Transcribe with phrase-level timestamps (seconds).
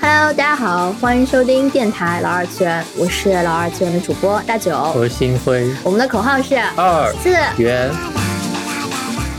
[0.00, 7.28] Hello，大家好，欢迎收听电台老二次元，我是老二次元的主播大九，我是星辉，我们的口号是二四
[7.62, 7.90] 元。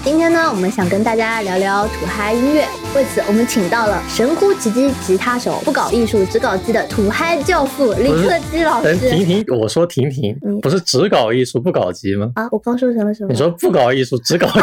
[0.03, 8.95] 今天呢，我们想跟大家聊聊土嗨音乐，为此我们请到了神乎其技吉他手，不搞艺术只搞基的土嗨教父李克基老师。
[8.95, 12.31] 停停，我说停停嗯，不是只搞艺术不搞基吗？
[12.35, 13.31] 啊，我刚说成了什么？
[13.31, 14.61] 你说不搞艺术只搞基，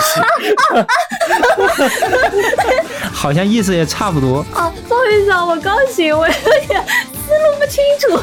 [3.13, 4.39] 好像意思也差不多。
[4.55, 6.35] 哦，不好意思啊，我刚醒，我有
[6.69, 8.21] 点思路不清楚。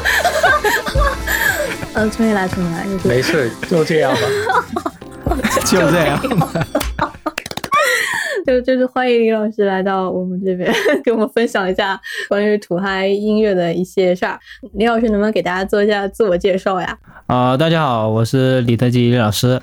[1.94, 4.20] 嗯， 重新来，重新来，没事，就这样吧。
[5.64, 6.20] 就这样，
[8.46, 11.98] 就就是欢迎李老师来到我们这边，给我们分享一下
[12.28, 14.38] 关于土嗨音乐的一些事儿。
[14.74, 16.96] 李老师能不能给大家做一下自我介绍呀？
[17.26, 19.60] 啊、大家好，我是李特基李老师。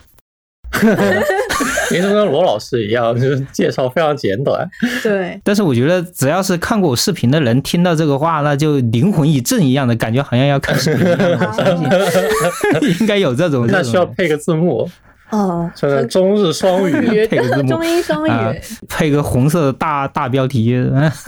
[1.92, 4.68] 你怎么跟罗老师一样，就是介绍非常简短。
[5.04, 11.20] 对，但是我觉得，只要是看过我视频的人，听到这个话，那就灵魂一震一样的感觉，好像要看视频一样。
[11.40, 13.68] 我相信 应该有这种。
[13.68, 14.90] 那需要配个字幕，
[15.30, 17.26] 哦，这个中日双语。
[17.28, 20.76] 配个字幕中英双啊语，配个红色的大大标题。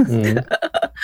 [0.09, 0.43] 嗯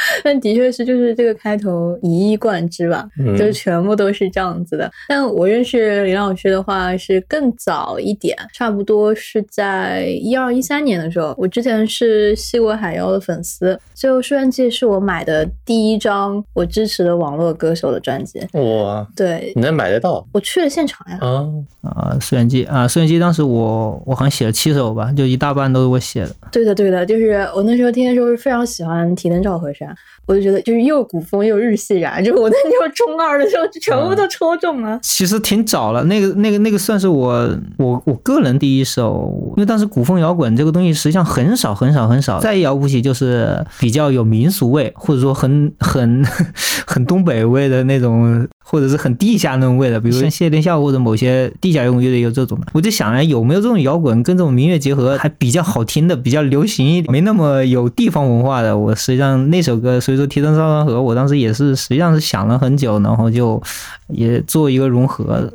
[0.23, 4.91] 但的确是就是这个开头一以贯之吧，嗯就是全部都是这样子的。
[5.07, 11.33] 但我认识林老师的话是更早一点，差不多是在一二一三年的时候。
[11.37, 18.39] 我之前是西国海妖的粉丝，最后《书院记》是我买的第一张我支持的网络歌手的专辑。
[18.53, 21.45] 哇，对你能买得到我去了现场呀，啊？
[21.81, 26.35] 啊，摄影机啊，摄影机当时我我好像写了七首吧，就一大半都是我写的。
[26.51, 29.88] 对的对的，就是我那时候听的时候是非常喜欢提灯照河山，
[30.25, 34.99] 我就觉得就是又古风又日系燃，就是我那时候中二的时候就全部都抽中了。
[35.01, 46.23] 其实挺早了，那个、那个、那个算是我我我个人第一首，因为当时古风摇滚这个东西实际上很少很少很少，再摇不起就是比较有民俗味，或者说很很
[46.85, 52.67] 很东北味的那种，或者是很地下那种味的，比如像谢天笑或者某些地下摇滚乐队有这种的。
[52.73, 58.77] 我就想哎，有没有这种摇滚跟这种民乐结合，还比较好听的，比较流行一点，没那么有地方文化的。
[58.77, 63.61] 我实际上那首歌，所以说《提灯照山河》，我当时也是实际上是想了很久，然后就
[64.07, 65.51] 也做一个融合，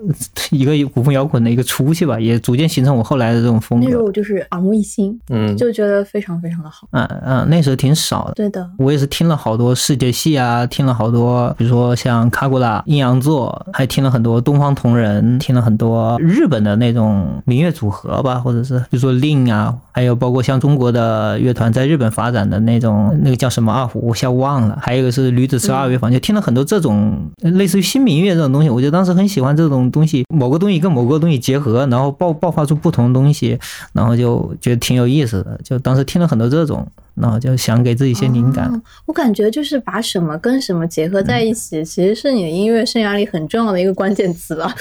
[0.51, 3.85] 一个古风摇滚的一个出去吧，也逐渐形成我后来的这种风格。
[3.85, 6.89] 那时候我就是耳目一新，嗯，就觉得非常非常的好。
[6.93, 8.35] 嗯嗯，那时候挺少的。
[8.35, 33.59] 对的，我也是听了好多世界系啊，听了好多，比如说像卡古拉、阴阳座，还听了很多东方同人，听了很多日本的那种民乐组合吧，或者是比如说令啊，还有包括像中国的乐团在日本发展的那种，那个叫什么二胡，我一下忘了，还有一个是女子十二乐坊，就听了很多这种类似于新民乐这种东西，我就当时很喜欢这种东西，某个东西跟某个东西结合，然后爆爆发出不同的东西，
[33.93, 36.87] 然后就觉得挺有意思的，就当时听了很多这种，
[37.17, 38.81] 然后就想给自己一些灵感。
[39.07, 44.73] 我感觉就是把什么跟什么结合在一起，其实是你的音乐生涯里很重要的一个关键词了。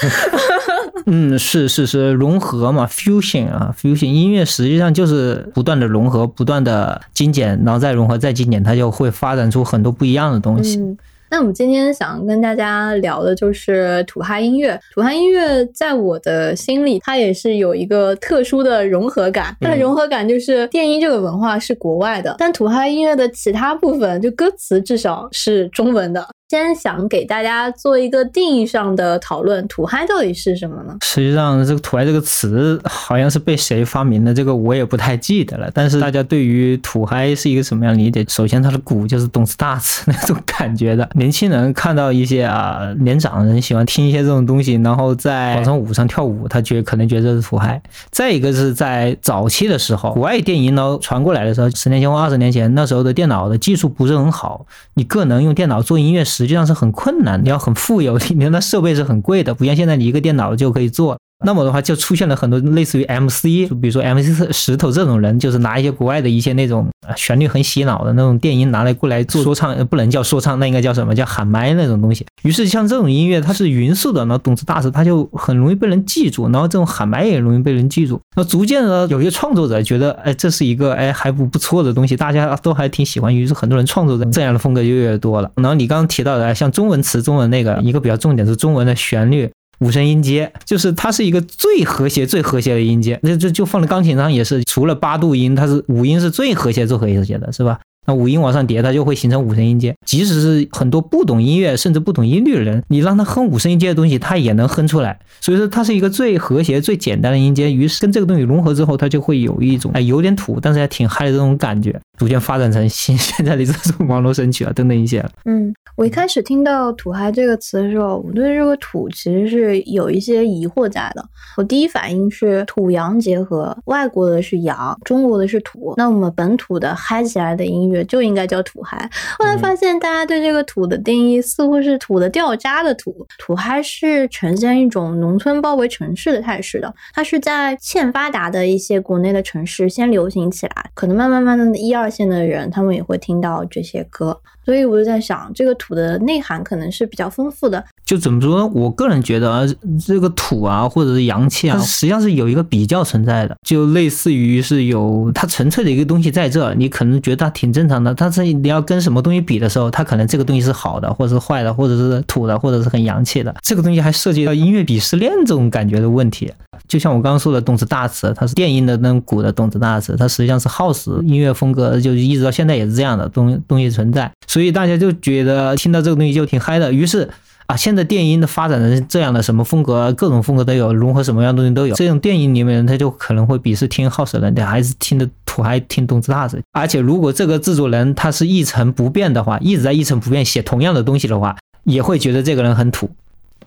[1.05, 10.77] 嗯，是是是，融合嘛，fusion 啊，fusion 音乐实际上就是不断的融合，不断的精简，然后再融合再精简，它就会发展出很多不一样的东西。
[10.79, 10.97] 嗯，
[11.29, 14.79] 那我们今天想跟大家聊的就是土嗨音乐。
[14.93, 19.55] 土嗨音乐在我的心里，它也是有一个特殊的融合感。
[19.59, 26.25] 它的嗯融合感就是电音这个文化是国外的，但土嗨音乐的其他部分，就歌词至少是中文的。
[26.53, 30.95] 先想给大家做一个定义上的讨论，土嗨到底是什么呢？
[31.01, 35.67] 实际上，这个“土嗨”这个词好像是被谁发明的，这个我也不太记得了。
[35.73, 38.23] 但是大家对于土嗨是一个什么样理解？
[38.29, 41.09] 首先，它的鼓就是动次大次那种感觉的。
[41.15, 47.81] 年轻人看到一些啊年长的人喜欢听一些这种东西，然后在广场舞上跳舞，他觉可能觉得这是土嗨。
[48.11, 61.17] 再一个是在早期的时候，国外电影呢传过来的时候，十年前或二十年前，那时候的电脑的技术不是很好，你个人用电脑做音乐时实际上是很困难，你要很富有，你那设备是很贵的，不像现在你一个电脑就可以做。
[61.43, 72.25] 那么的话，就出现了很多类似于 MC，就比如说 MC 石头这种人，就是拿一些国外的一些那种旋律很洗脑的那种电音拿来过来做说唱，不能叫说唱，那应该叫什么叫喊麦那种东西。
[72.43, 78.19] 于是像这种音乐，它是匀速的，然后动次大次，它就很容易被人记住，然后这种喊麦也容易被人记住。
[78.35, 85.51] 那逐渐的，有些创作者觉得，哎，这是一个哎还不不错的东西，大家都还挺喜欢，于是很多人创作的这样的风格就越来越多了。
[85.55, 89.49] 然后你刚刚提到的，像中文词、中文那个一个比较重点是中文的旋律。
[89.79, 93.19] 五声音阶，就是它是一个最和谐、最和谐的音阶。
[93.23, 97.79] 那这就放在钢琴上也是，除了八度音，它是五音是最和谐、最和谐的，是吧？
[98.05, 99.95] 那五音往上叠，它就会形成五声音阶。
[100.05, 105.17] 即使是很多不懂音乐，甚至不懂音律的人，你让他哼五声音阶的东西，他也能哼出来。
[105.39, 107.71] 所以说，它是一个最和谐、最简单的音阶。
[107.71, 111.97] 于是跟这个东西融合之后，它就会有一种哎有点土，但是还挺嗨的这种感觉。
[112.17, 115.31] 逐渐发展成现 现在的这种网络神曲啊等等一些了。
[115.45, 121.25] 嗯，我一开始听到“土嗨”这个词的时候，我对这个“土”其实是有一些疑惑在的。
[121.57, 129.09] 我第一反应是土洋结合，外国的是洋，中国的是土，那我们本土的嗨起来的音乐就应该叫土嗨。
[129.37, 147.83] 后来发现，大家对这个“土”的定义似乎是土的掉渣的土，土嗨是呈现一种农村包围城市的态势的，它是在欠发达的一些国内的城市先流行起来，可能慢慢慢慢的一二 线的人他们也会听到这些歌，所以我就在想，这个土的内涵可能是比较丰富的。
[148.05, 148.71] 就怎么说呢？
[148.73, 149.61] 我个人觉得啊，
[150.05, 163.55] 这个土啊，或者是洋气啊， 实际上是有一个比较存在的，就类似于是有它纯粹的一个东西在这，你可能觉得它挺正常的，但是你要跟什么东西比的时候，它可能这个东西是好的，或者是坏的，或者是土的，或者是很洋气的。
[163.61, 166.51] 这个东西还涉及到音乐鄙视链这种感觉的问题。
[166.87, 177.29] 就像我刚刚说的，动词大词，它是电音的那种鼓的动词大词，它实际上是 house 音乐风格，就一直到现在也是这样的东东西存在，所以大家就觉得听到这个东西就挺嗨的，于是。
[177.65, 181.95] 啊，现在电音的发展成这样的，什么风格，各种风格都有，融合什么样东西都有。
[181.95, 186.61] 这种电音里面，他就可能会鄙视听 house 的人，还是听的土，还听动次大次。
[186.73, 191.55] 而且，如果这个制作人他是一成不变的话，一直在一成不变写同样的东西的话，
[191.85, 193.09] 也会觉得这个人很土。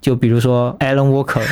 [0.00, 1.42] 就比如说 Alan Walker。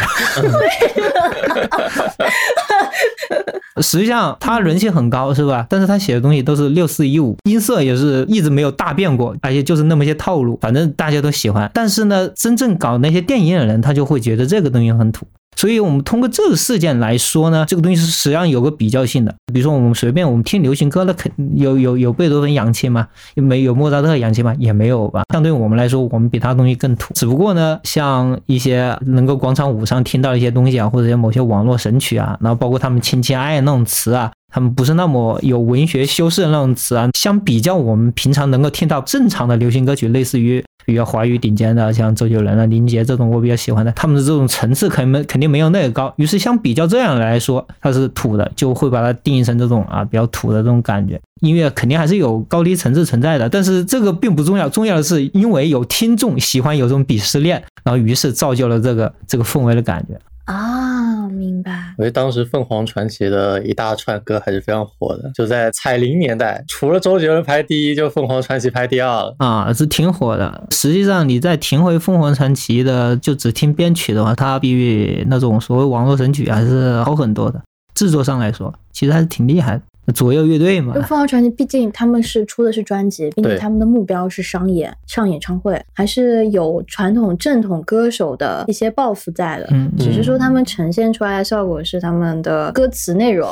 [3.83, 5.67] 实际上他人气很高，是吧？
[5.69, 11.69] 但是他写的东西都是六四一五，音色也是一直没有大变过，而且就是那么些套路，反正大家都喜欢。
[11.75, 15.27] 但是呢，真正搞那些电影的人，他就会觉得这个东西很土。
[15.57, 19.35] 所以，我们通过这个事件来说呢，这个东西是实际上有个比较性的。
[19.53, 23.07] 比如说，我们随便我们听流行歌，那肯有有有贝多芬洋气吗？
[23.35, 24.55] 没有莫扎特洋气吗？
[24.59, 25.23] 也没有吧。
[25.33, 27.15] 相对我们来说，我们比他东西更土。
[27.15, 34.31] 只不过呢，像一些能够广场舞上听到一些东西啊，或者某些网络神曲啊，然后包括他们亲亲爱爱那种词啊。
[34.55, 46.15] 他们不是那么有文学修饰的那种词啊，相比较我们平常能够听到正常的流行歌曲，类似于比较华语顶尖的，像周杰伦啊、林杰这种，我比较喜欢的，他们的这种层次肯没肯定没有那个高。
[46.19, 51.21] 于是相比较这样来说，它是土的，就会把它定义成这种啊比较土的这种感觉。
[51.41, 60.17] 音乐肯定还是有高低层次存在的，但是这个并不重要，重要的是因为有听众喜欢有这种鄙视链，然后于是造就了这个这个氛围的感觉。
[60.45, 61.95] 啊，明白。
[61.97, 70.67] 我觉得当时凤凰传奇的一大串歌还是非常火的，就在彩铃年代，除了周杰伦排第一，就凤凰传奇排第二了啊，是挺火的。
[70.71, 77.63] 实际上，你再听回凤凰传奇的，就只听编曲的话，它比那种所谓网络神曲还是好很多的。
[77.95, 79.83] 制作上来说，其实还是挺厉害的。
[80.13, 89.69] 左右乐队嘛，就凤凰传奇，毕竟他们是出的是专辑，并且他们的目标是商演、上演唱会，还是有传统正统歌手的一些抱负在的。
[89.71, 93.49] 嗯，只是说他们呈现出来的效果是他们的歌词内容，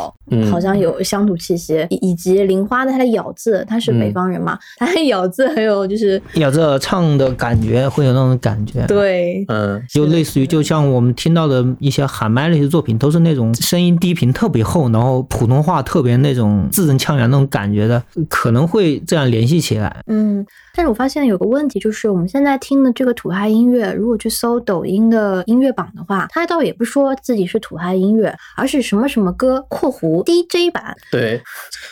[0.50, 8.84] 好像有乡土气息，以以及玲花的他的咬字，他是北方人嘛，他的咬字很有就是咬字唱的感觉会有那种感觉。
[8.86, 16.41] 对，嗯，就类似于就像我们听到的一些喊麦那些作品，都是那种声音低频特别厚，然后普通话特别那种。
[16.42, 20.02] 种字正腔圆那种感觉的，可能会这样联系起来。
[20.06, 20.44] 嗯，
[20.74, 30.96] 但是我发现有个问题，就是我们现在听的这个土嗨音乐，如果去搜抖音的音乐榜的话，它倒也不说自己是土嗨音乐，而是什么什么歌（括弧 DJ 版）。
[31.12, 31.36] 对，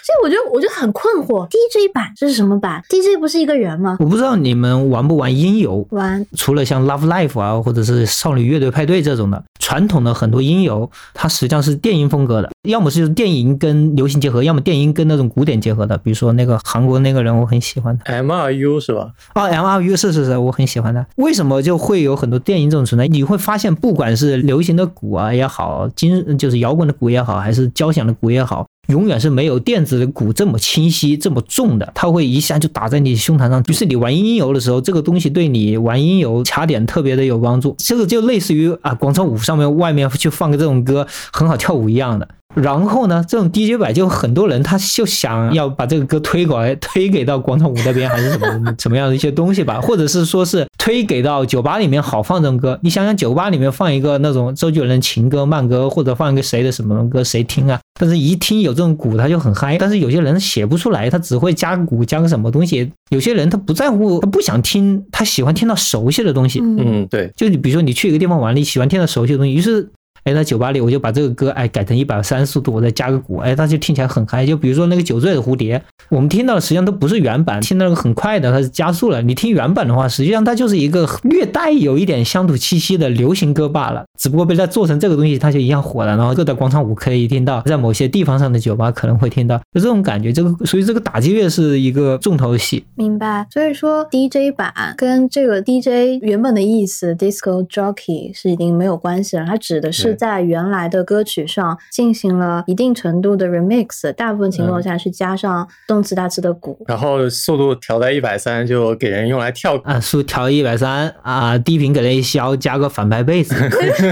[0.03, 3.97] 所以我觉得我就很困惑，DJ 版这是什么版？DJ 不是一个人吗？
[4.00, 5.87] 我不知道你们玩不玩音游？
[5.91, 6.25] 玩。
[6.37, 14.43] 除了像 Love Life 啊，或者是少女乐队派对这种的传统的很多音游，它实际上是电音风格的，要么是电影跟流行结合。
[14.43, 19.10] 要么电音跟那种古典结合的，比如说那个韩国那个人，我很喜欢的 M R U 是吧？
[19.34, 21.05] 哦，M R U 是是是，我很喜欢的。
[21.17, 23.08] 为什么就会有很多电影这种存在？
[23.08, 31.93] 你会发现，不管是流行的鼓啊也好，金就是摇滚的鼓也好，还是交响的鼓也好，永远是没有电子鼓这么清晰、这么重的。
[31.94, 33.63] 它会一下就打在你胸膛上。
[33.69, 37.75] 于是你玩音游的时候，这个东西对你玩音游卡点特别的有帮助。
[37.79, 42.27] 这个就类似于啊，广场舞上面外面去放个这种歌，很好跳舞一样的。
[42.56, 52.77] 然后呢，这种 DJ 版就很多人他就想要把这个歌推过来，推给到广场舞那边，还是什么 什么样的一些东西吧，或者是说是推给到酒吧里面好放这种歌。
[52.82, 57.79] 你想想，酒吧里面放一个那种周杰伦情歌慢歌，或者放一个谁的什么歌，谁听啊？
[58.00, 59.76] 但是一听有这种鼓，他就很嗨。
[59.76, 62.90] 但是有些人写不出来，他只会加个鼓，加个什么东西。
[63.10, 66.60] 有些人他不在乎，他不想听，他喜欢听到熟悉的东西。
[66.62, 67.30] 嗯，对。
[67.36, 69.90] 就你比如说你去一个地方玩，你喜欢听到熟悉的东西，于是。
[70.24, 74.44] 哎，在酒吧里我就把这个歌哎改成一百三十度，我再加个鼓，哎，它就听起来很嗨。
[74.44, 79.22] 就比如说那个酒醉的蝴蝶，我们听到的实际上都不是原版，听到那个很快的，它是加速了。
[79.22, 86.17] 你听原版的话，实际上它就是一个略带有一点乡土气息的流行歌罢了，只不过被它做成这个东西，它就一样火了。
[86.17, 90.32] 然后各大广场舞可以听到，在某些地方上的酒吧可能会听到，就这种感觉。
[90.32, 92.84] 这个所以这个打击乐是一个重头戏。
[92.94, 93.46] 明白。
[93.50, 113.55] 所以说 DJ 版跟这个 DJ 原本的意思 disco jockey 是已经没有关系了，它指的是在原来的歌曲上进行了一定程度的 remix，大部分情况下是加上动次大次的鼓，然后速度调在一百三，就给人用来跳啊，速调一百三啊，低频给它一消，加个反拍贝斯，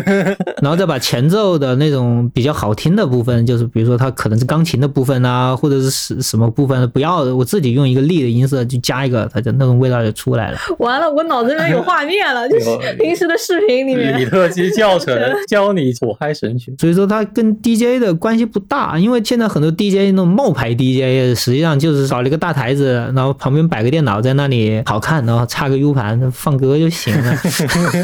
[0.62, 10.58] 然后再把前奏的那种比较好听的部分，就是比如说它可能是钢琴的部分啊，或者是什什么部分不要，我自己用一个力的音色就加一个，它就那种味道就出来了。
[10.78, 12.66] 完了，我脑子里面有画面了， 就是
[12.98, 15.16] 平时的视频里面李特基教程
[15.48, 27.34] 教你土嗨神曲，所以说它跟 DJ 的关系不大，因为现在很多 DJ 那种冒牌 DJ 实际上就是找了一个大台子，然后旁边摆个电脑在那里好看，然后插个 U 盘放歌就行了。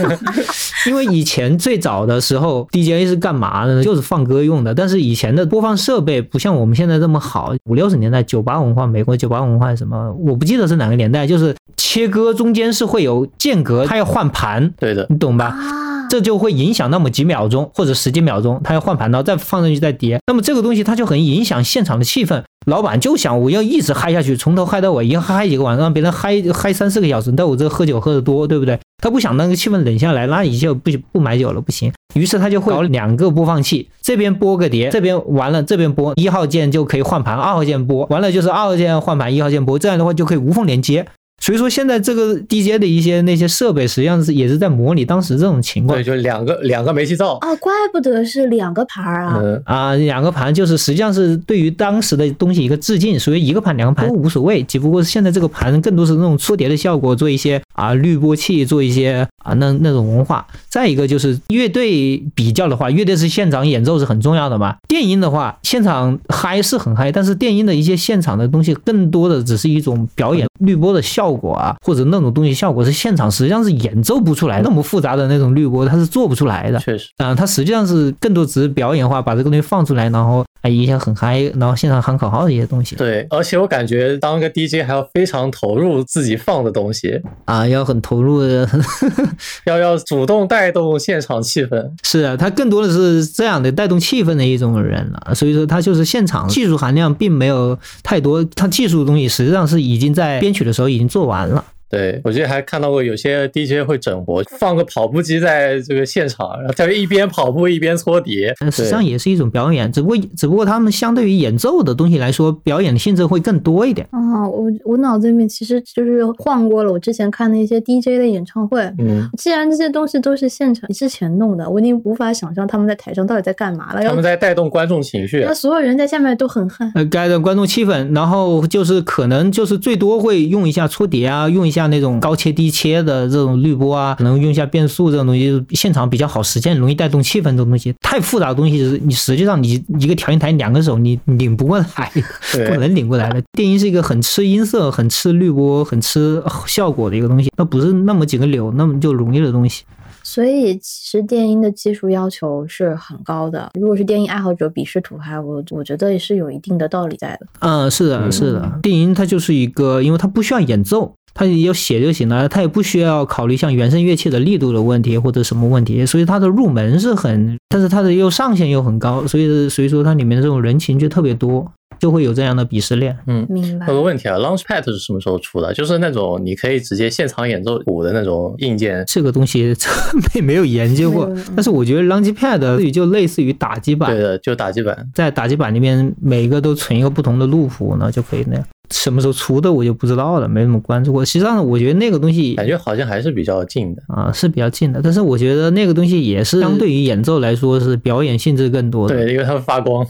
[0.87, 3.83] 因为以前最早的时候 DJ 是干嘛的呢？
[3.83, 7.55] 就是放歌用的，但是以前的播放设备不像我们现在这么好。
[7.65, 15.47] 五六十年代酒吧文化，美国酒吧文化什么，我不记得是哪个年代，就是切歌中间是会有间隔，它要换盘，对的，你懂吧？
[15.47, 15.94] 啊。
[16.15, 20.21] 这就会影响那么几秒钟或者十几秒钟，它要换盘，然后再放上去再叠。
[20.29, 22.45] 那么这个东西它就很影响现场的气氛。
[22.67, 27.33] 老板就想我要一直嗨下去，从头嗨到尾，一嗨几个晚上，让别人嗨嗨三四个小时。
[27.33, 28.79] 但我这喝酒喝的多，对不对？
[29.03, 31.93] 他不想那个气氛冷下来，那你就不不买酒了，不行。
[32.15, 41.05] 于是他就会搞两个播放器，这边播个碟，这边完了这边播一号键就可以换盘，二号键播完了就是二号键换盘，一号键播，这样的话就可以无缝连接。
[41.45, 45.99] 所以说，现在这个 DJ 的一些那些设备，实际上是也是在模拟当时这种情况。
[45.99, 49.43] 对，就两个两个煤气灶啊，怪不得是两个盘啊。
[49.67, 60.47] 啊，两个盘就是实际上是对于当时的东西一个致敬，所以一个盘两个盘都无所谓，只不过是现在这个盘更多是那种搓碟的效果，做一些啊滤波器，做一些啊那那种文化。
[60.71, 64.77] 再一个就是乐队比较的话，乐队是现场演奏是很重要的嘛。
[64.89, 71.34] 电音的话，现场嗨是很嗨，但是电音的一些现场的东西更多的只是一种表演，滤波的效果。
[71.37, 76.79] 果啊，或者那种东西效果是现场，实际上是演奏不出来那么复杂的那种滤波，它是做不出来的。
[76.79, 82.97] 确实，啊，它实际上是更多只是表演化，把这个东西放出来，然后哎一下很嗨，然后现场喊口号的一些东西。
[82.97, 88.69] 对，而且我感觉当个 DJ 还要非常投入自己放的东西啊，要很投入的，
[89.67, 91.91] 要要主动带动现场气氛。
[92.03, 101.74] 是啊，他更多的是这样的带动气氛的一种人了，所以说他就是现场技术含量并没有太多，他技术的东西实际上是已经在编曲的时候已经做完了。
[101.95, 114.05] 对，我记得还看到过有些 DJ 会整活，放个跑步机在这个现场，然后在一边跑步一边搓碟，实际上也是一种表演，只不过只不过他们相对于演奏的东西来说，表演的性质会更多一点。
[114.11, 118.83] 啊，我我脑子里面其实就是晃过了我之前看的一些 DJ 的演唱会。
[118.99, 124.03] 嗯，既然这些东西都是现场之前弄的，我已经无法想象他们在台上到底在干嘛了。
[124.03, 131.84] 他们在带动观众情绪，那所有人在下面都很嗨，呃，带动观众气氛，然后就是可能就是最多会用一下搓碟啊，用一下。
[131.89, 137.95] 那种高切低切的这种滤波啊，可能用一下变速这种东西，现场比较好实现，容易带动气氛这种东西。
[138.01, 142.13] 太复杂的东西，你实际上你一个调音台两个手你拧不过来，
[142.53, 143.43] 不能拧过来的。
[143.53, 149.85] 电音是一个很吃音色、很吃滤波、很吃效果的一个东西，那不是那么几个钮那么就容易的东西。
[150.25, 153.71] 所以其实电音的技术要求是很高的。
[153.79, 157.47] 如果是电音爱好者鄙视土嗨，我我觉得也是有一定的道理在的。
[157.61, 161.15] 嗯，是的，是的，电音它就是一个，因为它不需要演奏。
[161.37, 171.69] 它要写就行了，它也不需要考虑像原声乐器的力度的问题或者什么问题，所以它的入门是很，但是它的又上限又很高，所以所以说它里面的这种人情就特别多。
[172.05, 173.17] 就会有这样的鄙视链。
[173.27, 173.87] 嗯，明白。
[173.87, 175.73] 有个问题啊，Launchpad 是什么时候出的？
[175.73, 179.03] 就是那种你可以直接现场演奏鼓的那种硬件。
[179.07, 179.75] 这个东西
[180.35, 184.11] 没没有研究过，但是我觉得 Launchpad 就类似于打击板。
[184.11, 188.65] 对的，就打击板，在打击板里面每个都存一个不同的路谱呢，就可以那样。
[188.95, 191.25] 什么时候出的我就不知道了，没怎么关注过。
[191.25, 195.01] 实际上，我觉得那个东西感觉好像还是比较近的啊，是比较近的。
[195.03, 199.17] 但是我觉得那个东西也是相对于演奏来说是表演性质更多的。
[199.17, 200.07] 对，因为它会发光，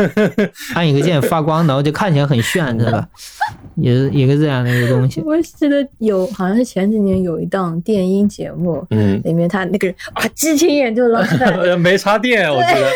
[0.74, 3.08] 按一个键发光，然后就看起来很炫，是吧？
[3.76, 5.22] 也是一个这样的一个东西。
[5.22, 11.26] 我记得有好像是前几年有一档电音节目，嗯，里面他那个人啊，激情演奏了，
[11.78, 12.90] 没插电，我觉得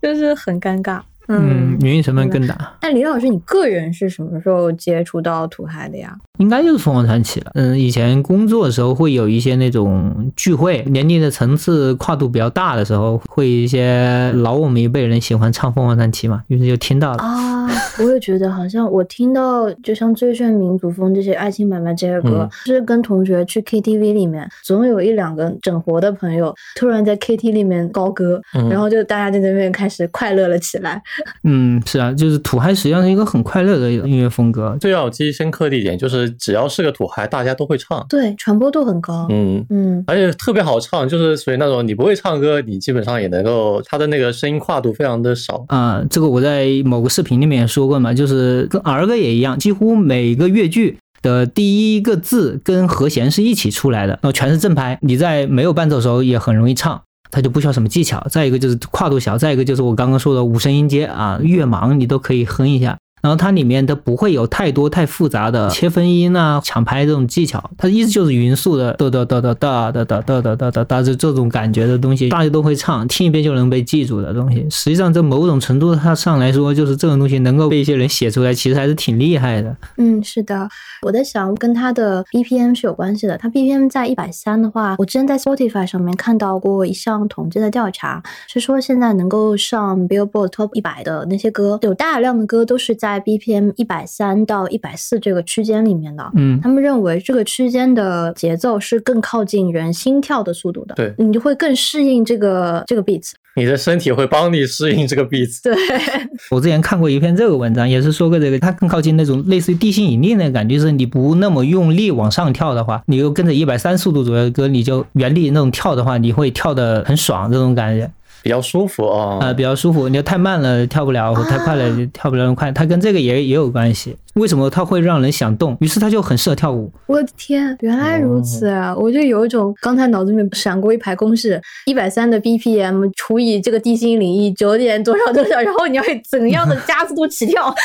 [0.00, 1.00] 就是很尴尬。
[1.28, 2.76] 嗯，原因成分更大。
[2.82, 6.16] 那李老师，你个人是什么时候接触到土嗨的呀？
[6.38, 7.50] 应该就是凤凰传奇了。
[7.54, 17.18] 嗯，以前工作的时候会有一些那种聚会，年龄的层次跨度比较大的时候，会一些老我们一辈人喜欢唱凤凰传奇嘛，于是就听到了。
[17.18, 17.68] 啊，
[17.98, 28.40] 我也觉得好像我听到就像《最炫民族风》这些爱情买卖这些歌，是跟同学去 KTV 里面，总有一两个整活的朋友突然在 KT 里面高歌，
[28.70, 31.02] 然后就大家在那边开始快乐了起来。
[31.44, 34.76] 嗯，是啊，就是土嗨实际上是一个很快乐的音乐风格。
[34.80, 39.26] 最让我记忆深刻的一点就是，只要是个土嗨，大家都会唱，对，传播度很高。
[39.30, 45.64] 嗯嗯，而且特别好唱，就是属于那种你不会唱歌，你基本上也能够，他的那个声音跨度非常的少。
[45.68, 57.00] 啊，这个我在某个视频里面也说过嘛，就是跟儿歌也一样，几乎每个乐句的第一个字跟和弦是一起出来的，然后全是正拍，你在没有伴奏的时候也很容易唱。
[57.30, 62.96] 它就不需要什么技巧，再一个就是跨度小，再一个就是我刚刚说的五声音阶啊，越忙你都可以哼一下。
[63.20, 74.66] 然后它里面它不会有太多太复杂的切分音啊、抢拍这种技巧，它一直就是匀速的哒哒哒哒哒哒哒哒哒哒哒哒，就这种感觉的东西，大家都会唱，听一遍就能被记住的东西。
[74.70, 79.76] 实际上，在某种程度它上来说，就是这种东西能够被一些人写出来，其实还是挺厉害的。
[79.96, 80.68] 嗯，是的，
[81.02, 83.36] 我在想跟它的 BPM 是有关系的。
[83.36, 93.07] 它 BPM 在一百三的话，我之前在 Spotify 上面看到过一项统计的调查，是说现在能够上 Billboard Top 一百的那些歌，有大量的歌都是在。
[93.08, 105.62] 在 BPM 一百三到一百四这个区间里面的，嗯，他们认为这个区间的节奏是更靠近人心跳的速度的，对，你就会更适应这个这个 beats，你的身体会帮你适应这个 beats。
[105.62, 105.74] 对，
[106.52, 118.10] 我之前看过一篇这个文章，也是说过这个，它更靠近那种类似于地心引力那个感觉，就是你不那么用力往上跳的话，你又跟着一百三速度左右的歌，你就原地那种跳的话，你会跳的很爽，这种感觉。
[118.42, 120.08] 比较舒服啊，呃，比较舒服。
[120.08, 122.70] 你要太慢了跳不了，太快了跳不了那么快。
[122.72, 124.16] 它跟这个也也有关系。
[124.38, 125.76] 为什么它会让人想动？
[125.80, 126.90] 于是它就很适合跳舞。
[127.06, 128.94] 我的天，原来如此啊！
[128.96, 137.74] 我就有一种刚才脑子里面闪过一排公式：一百三的 BPM 除以这个地心引力九点多少多少，然后你要怎样的加速度起跳？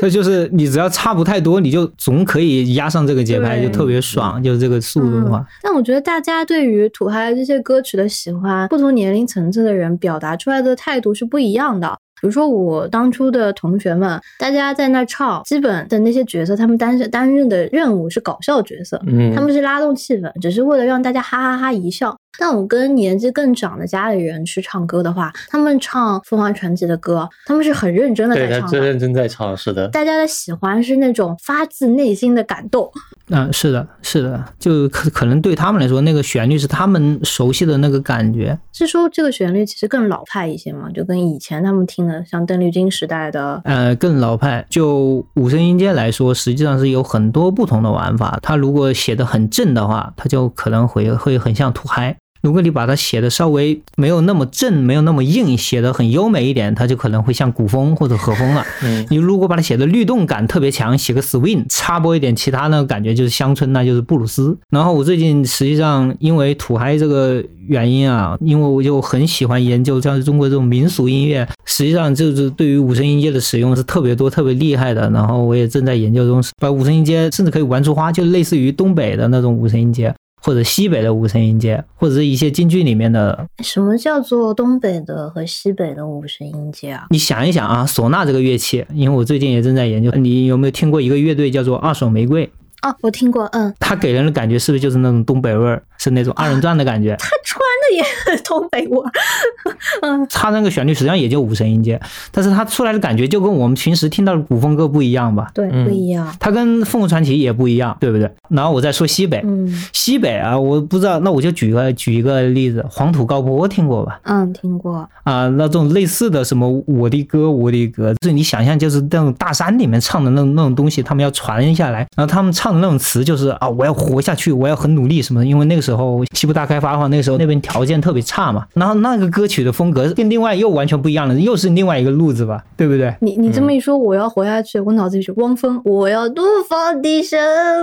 [0.00, 4.42] 所以就是你只要差不太多，你就总可以压上这个节拍，就特别爽。
[4.42, 5.44] 就是这个速度的话。
[5.62, 11.96] 但我觉得大家对于土嗨这些歌曲的喜欢，不同年龄层次的人表达出来的态度是不一样的。
[12.20, 22.16] 比如说我当初的同学们，大家在那唱，基本的那些角色，他们担担任的任务是搞笑角色，嗯，他们是拉动气氛，只是为了让大家哈哈哈一笑。
[22.38, 29.88] 但我跟年纪更长的家里人去唱歌的话，他们唱《凤凰传奇》的歌，他们是很认真的在唱，最认真在唱，是的。
[29.88, 32.90] 大家的喜欢是那种发自内心的感动。
[33.28, 38.58] 嗯，是的，是的，就可可能对他们来说，那个旋律是他们熟悉的那个感觉。
[38.72, 40.90] 是说这个旋律其实更老派一些嘛？
[40.90, 44.64] 就跟以前他们听的像邓丽君时代的，呃，更老派。
[44.70, 48.38] 就五声音阶来说，实际上是有很多不同的玩法。
[48.42, 52.16] 他如果写的很正的话，他就可能会会很像土嗨。
[52.42, 58.64] 如果你把它写的稍微没有那么正，没有那么硬，写的很优美一点，它就可能会像古风或者和风了。
[58.82, 64.56] 嗯，你如果把它写的律动感特别强，写个 swing，插播一点其他呢，感觉就是乡村，那就是布鲁斯。
[64.70, 75.10] 然后我最近实际上因为土嗨这个原因啊，因为我就很喜欢研究像中国这种民俗音乐，实际上就是对于五声音阶的使用是特别多、特别厉害的。
[75.10, 80.14] 然后我也正在研究中，把五声音阶甚至可以玩出花，就类似于东北的那种五声音阶。
[80.42, 83.46] 或者西北的五声音阶，或者是一些京剧里面的。
[83.62, 87.06] 什么叫做东北的和西北的五声音阶啊？
[87.10, 90.10] 你想一想啊，唢呐这个乐器，因为我最近也正在研究。
[90.12, 92.50] 你有没有听过一个乐队叫做二手玫瑰？
[92.80, 93.72] 啊，我听过，嗯。
[93.78, 97.16] 他给人的感觉是不是就是那种东北味儿，是那种二人转的感觉？
[97.18, 99.10] 他穿的也很东北味儿。
[100.02, 100.26] 嗯。
[100.30, 105.50] 他那个旋律实际上也就五声音阶，但是他出来的感觉就跟我们平时听到的古风歌不一样吧？
[105.54, 106.34] 对，不一样。
[106.38, 108.30] 他跟凤凰传奇也不一样，对不对？
[108.48, 114.20] 然后我再说西北，嗯，西北啊，我不知道，那我就举个举一个例子，黄土高坡听过吧？
[114.24, 115.08] 嗯，听过。
[115.24, 125.46] 啊，那种类似的什么我的歌，我的歌，就是你想象就是那种大山里面唱的那种那种东西，他们要传下来，然后他们唱的那种词就是啊，我要活下去，我要很努力什么的。
[125.46, 128.66] 因为那个时候西部大开发的话，那个时候那边条件特别差嘛。
[128.74, 133.14] 然后那个歌曲的风格跟另外又完全不一样了，又是另外一个路子吧， 对不对？
[133.20, 137.38] 你你这么一说，我要活下去，我脑子里是汪峰，我要怒放的生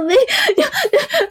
[0.06, 0.16] 命。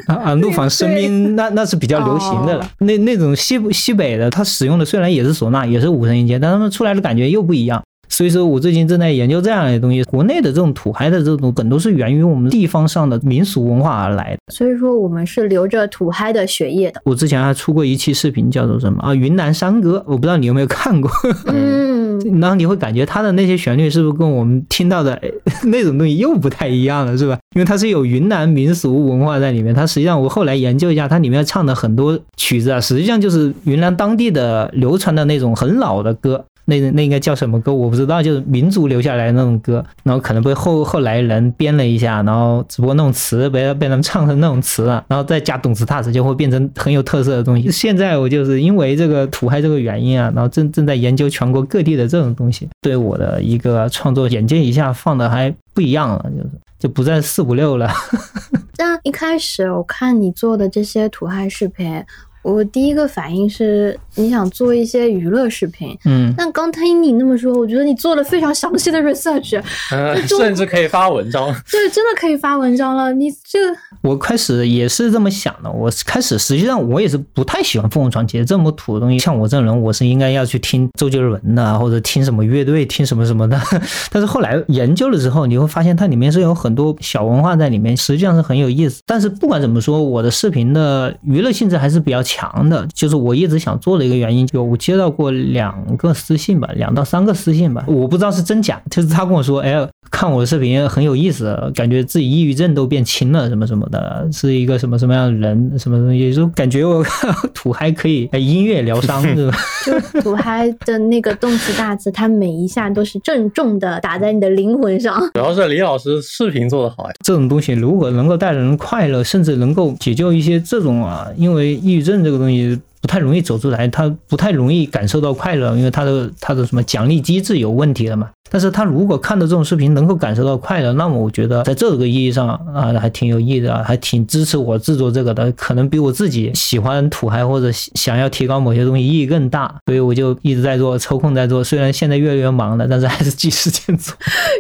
[0.09, 0.35] 啊啊！
[0.40, 2.69] 怒放生命，那那是比较流行的了。
[2.79, 7.83] 那那种西西北的，他使用的虽然也是唢呐，也是五声音阶，但他们出来的感觉又不一样。
[8.16, 10.02] 所以说我最近正在研究这样的东西。
[10.05, 14.38] 国内的这种土嗨的这种梗，都是源于我们地方上的民俗文化而来的。
[14.50, 17.02] 所以说我们是流着土嗨的血液的。
[17.05, 19.14] 我之前还出过一期视频，叫做什么啊？
[19.14, 21.11] 云南山歌，我不知道你有没有看过。
[21.52, 25.31] 嗯， 然后你会感觉它的那些旋律是不是跟我们听到的哎
[25.64, 27.38] 那种东西又不太一样了，是吧？
[27.55, 36.42] 因为它是有云南民俗文化在里面，它实际上我后来研究一下，它里面唱的很多曲子啊，实际上就是云南当地的流传的那种很老的歌。
[36.66, 37.72] 那那应该叫什么歌？
[37.72, 47.70] 我不知道，就是民族留下来那种歌，然后可能被后后来人编了一下，然后只不过那种词被被他们唱成那种词了，然后再加懂词大词，就会变成很有特色的东西。
[47.70, 56.50] 现在我就是因为这个土嗨这个原因啊，然后正正在研究全国各地的这种东西，对我的一个创作眼界一下放的还不一样了，就是
[56.81, 57.88] 就不再四五六了。
[58.74, 62.05] 这样一开始我看你做的这些土嗨视频。
[62.46, 71.52] 我第一个反应是你想做一些娱乐视频，嗯，但刚听你那么说，我觉得你做了非常详细的 research，呃，甚至可以发文章。
[71.68, 73.12] 对，真的可以发文章了。
[73.12, 73.59] 你这
[74.00, 75.68] 我开始也是这么想的。
[75.68, 79.18] 我开始实际上我也是不太喜欢凤凰传奇这么土的东西。
[79.18, 83.61] 像我这种人，我是应该要去听周杰伦的，或者听什么乐队，听什么什么的。
[84.12, 89.02] 但是后来研究了之后，你会发现它里面是有很多小文化在里面，实际上是很有意思。
[89.04, 92.36] 但是不管怎么说，我的视频的娱乐性质还是比较强。
[92.37, 107.05] 强的，就是我一直想做的一个原因，就我接到过两个私信吧，两到三个私信吧，我不知道是真假，就是他跟我说，哎，看我的视频很有意思，感觉自己抑郁症都变轻了，什么什么的，是一个什么什么样的人，什么东西，就感觉我
[107.52, 109.59] 土嗨可以音乐疗伤，是吧？
[109.85, 115.20] 就土嗨的那个动词大词，它每一下都是郑重的打在你的灵魂上。
[115.35, 122.16] 主要是李老师视频做的好呀，这种东西如果能够带人快乐，甚至能够解救一些这种啊，因为抑郁症。
[122.24, 128.31] 这个东西不太容易走出来，他不太容易感受到快乐，因为他的他的什么奖励机制有问题了嘛。
[128.49, 141.62] 但是他如果看到这种视频能够感受到快乐，那么我觉得在这个意义上啊，还挺有意义的，还挺支持我制作这个的，可能比我自己喜欢土嗨或者想要提高某些东西意义更大，所以我就一直在做，抽空在做。
[141.62, 144.14] 虽然现在越来越忙了，但是还是挤时间做。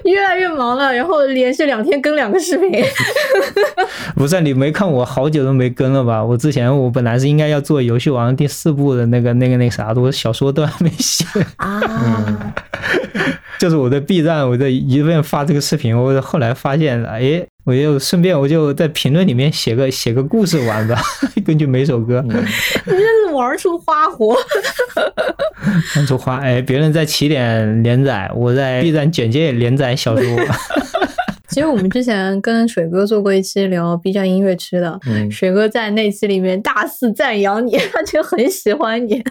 [0.04, 2.84] 越来越忙了，然后连续两天更两个视频。
[4.16, 6.24] 不是你没看我好久都没更了吧？
[6.24, 11.24] 我之前我本来是应该要做《游戏王》第四部的那个那个那啥的，我小说都还没写
[11.56, 12.54] 啊。
[13.58, 21.00] 就是我在 B 站，我在一边发这个视频，我后来发现，哎，我就顺便我就在评论里面写个写个故事玩吧，
[21.44, 22.22] 根据每首歌。
[22.26, 22.32] 你
[22.84, 24.36] 这是玩出花活，
[25.96, 26.60] 玩出花哎！
[26.60, 30.24] 别人在起点连载，我在 B 站简介连载小说。
[31.56, 39.22] 其实我们之前跟水哥做过一期聊 B 站音乐区的，水哥在那期里面大肆赞扬你， 他就很喜欢你，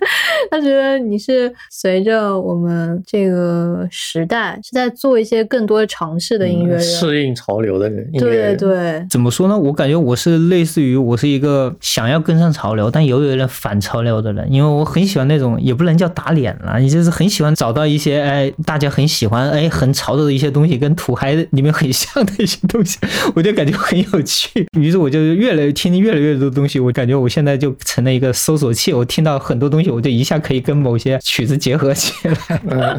[0.49, 8.11] 他觉得你是随着我们这个时代是在做一些更多尝试的音乐人，适应潮流的人。
[8.13, 9.55] 对对，怎么说呢？
[9.55, 22.14] 我感觉我是类似于我是一个想要跟上潮流，但又有点反潮流的人，因为我很喜欢那种也不能叫打脸了，你就是很喜欢找到一些哎大家很喜欢哎很潮的一些东西，跟土嗨里面很像。
[22.15, 22.97] 这样的一些东西，
[23.35, 24.65] 我就感觉很有趣。
[24.79, 28.93] 于是我就越来越听越来越多东西，我感觉我现在就成了一个搜索器。
[28.93, 32.61] 我听到很多东西，我就一下可以跟某些曲子结合起来。
[32.69, 32.97] 嗯，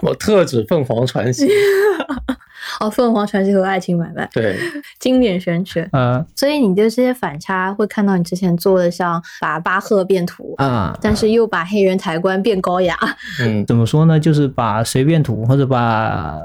[0.00, 1.46] 我特指凤凰传奇。
[2.80, 4.56] 哦，凤凰传奇和爱情买卖，对，
[4.98, 5.86] 经典选曲。
[5.92, 12.96] 嗯，所以你就这些反差，会看到你之前做的，像把巴赫变土啊，但是又把黑人抬棺变高雅。
[13.40, 14.18] 嗯，怎么说呢？
[14.18, 16.38] 就是把随便土，或者把。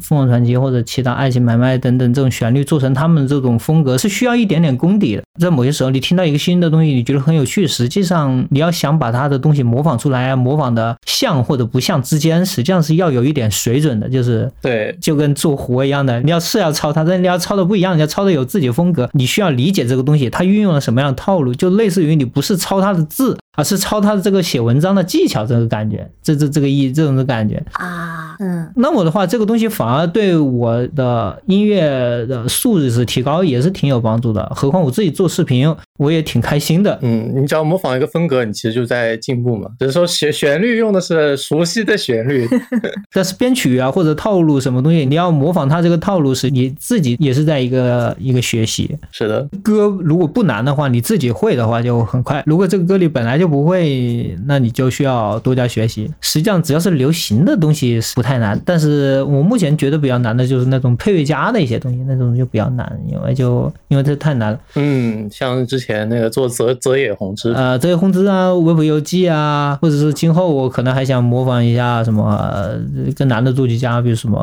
[0.00, 5.22] 凤凰传奇或者其他爱情买卖等等这种旋律做成他们这种风格是需要一点点功底的。
[5.40, 14.08] 在某些时候，你听到一个新的东西，你觉得很有趣，实际上你要想把他的东西模仿出来，模仿的像或者不像之间，实际上是要有一点水准的。
[14.08, 23.36] 就是对，就跟做活一样的，你要是要抄他，但你要抄的不一样，你要抄的有自己风格，你需要理解这个东西，他运用了什么样的套路，就类似于你不是抄他的字。
[23.56, 34.50] 而是抄他的这个写文章的技巧，这个感觉，这这这个意这种的感觉啊，嗯，那么的话，这个东西反反而对我的音乐的素质是提高，也是挺有帮助的。
[34.56, 36.98] 何况我自己做视频，我也挺开心的。
[37.02, 39.70] 嗯，你只要模仿一个风格，你其实就在进步嘛。
[39.78, 42.48] 只是说旋旋律用的是熟悉的旋律，
[43.14, 48.98] 但是编曲啊或者套路什么东西，你要模仿他这个套路，是你自己也是在一个一个学习。
[49.12, 52.42] 是的，歌如果不难的话，你自己会的话就很快。
[52.44, 56.10] 如果这个歌里本来就就不会，那你就需要多加学习。
[56.22, 64.60] 实际上，只要是流行的东西是不太难，但是我目前觉得比较难的就是那种配乐家的一些东西，那种就比较难，因为就因为这太难了。
[64.76, 72.70] 嗯，像之前那个做泽泽野弘之，呃，泽野弘之啊，维普游记啊，或者是今后我可能还想模仿一下什么
[73.16, 74.40] 更难的作曲家，比如什么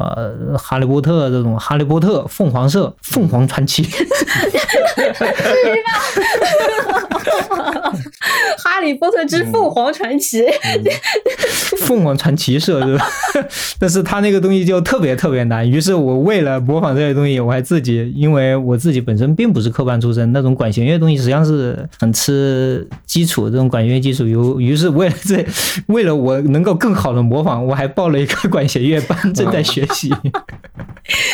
[0.58, 3.88] 哈利波特这种，哈利波特、凤凰社、凤凰传奇。
[8.58, 10.46] 哈利波特之凤凰传奇，
[11.80, 13.06] 凤凰传奇社是吧？
[13.80, 24.28] 但是他那个东西就特别特别难，于是我为了模仿这些东西，我还自己，因为我自己本身并不是科班出身，那种管弦乐东西实际上是很吃基础，这种管弦乐基础。
[24.28, 25.46] 有，于是为了这，
[25.88, 30.10] 为了我能够更好的模仿，我还报了一个管弦乐班，正在学习。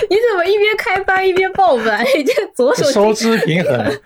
[0.09, 2.03] 你怎么一边开班一边报班？
[2.17, 3.99] 你这左手收支平衡。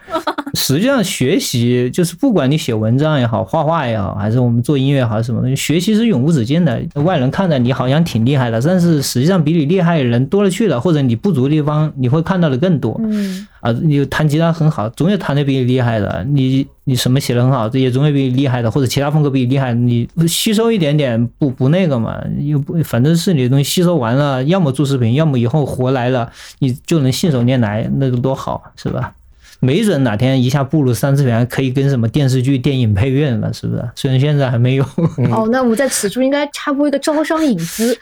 [0.55, 6.81] 实际上，学习就是不管你写文章也好，画画也好，还是我们做音乐也好，什么东西，学习是永无止境的。
[6.95, 12.99] 外人看着你好像挺厉害的，但是实际上比你厉害的人多了去了，或者你不足的地方，你会看到的更多。
[13.03, 16.25] 嗯啊，你弹吉他很好，总有弹的比你厉害的。
[16.27, 22.19] 你你什么写的很好，这也总有比你厉害的，或者其他风格比你厉害，你吸收一点点不不那个嘛？
[22.39, 29.13] 又不反正是你的东西吸收完了，要么做视频，要么以后活来了，你就能信手拈来，那就多好，是吧？
[29.61, 33.83] 没准哪天一下步入三次元，可以跟什么电视剧、电影配乐了，是不是？
[33.95, 34.83] 虽然现在还没有。
[35.31, 37.95] 哦， 那我们在此处应该插播一个招商引资，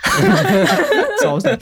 [1.21, 1.59] 招商，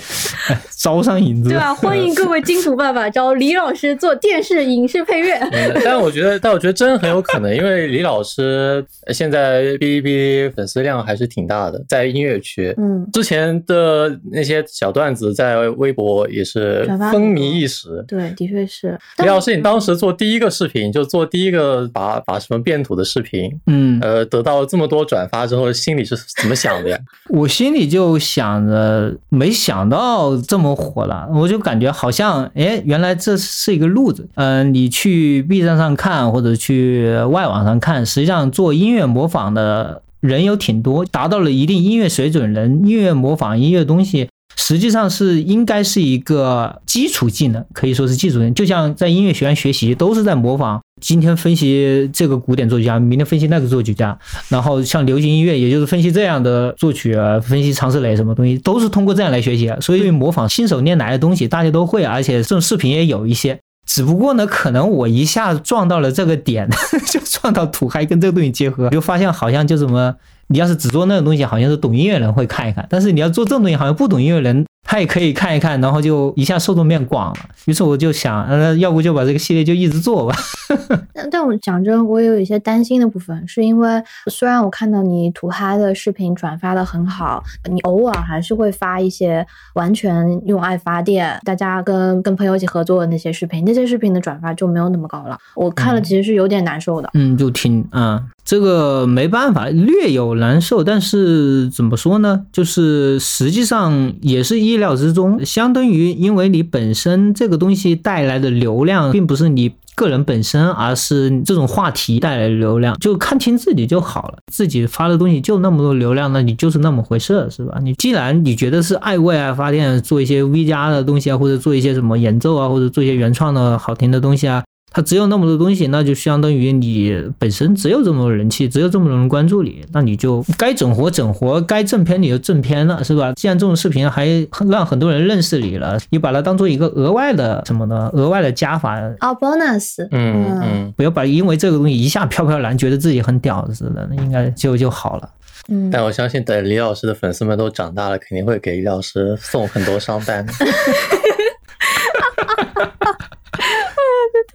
[0.77, 1.73] 招商引资，对吧？
[1.73, 5.33] 欢迎各位金主爸爸找李老师做电视、影视配乐。
[5.51, 12.71] 嗯但我觉得，但我觉得真很有可能，因为李老师现在哔哩哔哩粉丝量还是挺大的，在音乐区。
[12.77, 18.05] 嗯，之前的那些小段子在微博也是风靡一时。
[18.07, 18.95] 对，的确是。
[19.17, 26.97] 李老师，你当时做第一个视频，就做第一个把把什么变土的视频，嗯，呃，得到这么多转发之后，心里是怎么想的呀？
[27.29, 34.27] 我心里就想着，没想到这么火了，我就感觉好像，哎，原来这是一个路子。
[34.35, 44.27] 嗯、你去 B 站上看，或者去外网上看，实际上做音乐模仿的人有挺多，达到了一定音乐水准人，音乐模仿音乐东西。
[44.57, 48.53] 实际上是应该是一个基础技能，可以说是基础技能。
[48.53, 50.81] 就像在音乐学院学习，都是在模仿。
[50.99, 54.17] 今天分析这个古典作曲家，明天分析那个作曲家，
[54.49, 59.71] 然后像流行音乐，也就是分析这样的作曲，分析常石磊什么东西，都是通过这样来学习。
[59.79, 63.59] 所以模仿信手拈来的东西，大家都会，而且这种视频也有一些。
[63.85, 66.67] 只不过呢，可能我一下撞到了这个点，
[67.07, 70.15] 就撞到土嗨跟这个东西结合，就发现好像就什么，
[70.49, 77.37] 你要是只做那种东西，好像是懂音乐人会看一看；但是你要做这种东西，好像不懂音乐人他也可以看一看，然后就一下受众面广了。
[77.65, 80.33] 于是我就想，呃，要不就把这个系列就一直做吧。
[81.13, 89.45] 但但我讲真，我也有一些担心的部分，是因为虽然我看到你土嗨的视频转发的很好，你偶尔还是会发一些
[89.75, 95.37] 完全用爱发电，大家跟跟朋友一起合作的那些视频，那些视频的转发就没有那么高了。
[95.55, 97.09] 我看了其实是有点难受的。
[97.13, 102.45] 嗯，就挺啊、这个没办法，略有难受，但是怎么说呢？
[102.53, 109.73] 就是实际上也是意料之中，相当于因为你本身这个东西带来的流量，并不是你。
[109.97, 114.37] 个人本身，而是这种话题带来的流量，就看清自己就好了。
[114.53, 117.79] 自己发的东西就那么多流量，那你就是那么回事，是吧？
[117.81, 133.31] 你既然你觉得是爱为爱发电，做一些 V 加的东西啊，或者做一些什么演奏啊，或者做一些原创的好听的东西啊，它只有那么多东西，那就相当于你本身只有这么多人气，只有这么多人关注你，那你就该整活整活，该正片你就正片了，是吧？
[133.37, 134.27] 既然这种视频还
[134.69, 138.09] 让很多人认识你了，你把它当做一个额外的什么呢？
[138.13, 140.93] 额外的加法，啊，bonus，嗯嗯。
[140.95, 145.29] 不要把因为这个东西一下飘飘然，觉得自己很屌似的，那应该就就好了。
[145.69, 150.45] 嗯，但我相信，等李老师的粉丝们都长大了，肯定会给李老师送很多商单。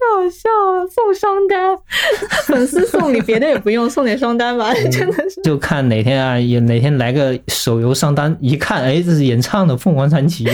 [0.03, 1.77] 太好笑了，送双单，
[2.45, 5.41] 粉丝送你别的也不用，送点双单吧，真的是。
[5.43, 10.45] 就看哪天啊，有哪天来个手游上单，一看，哎，这是演唱的《凤凰传奇》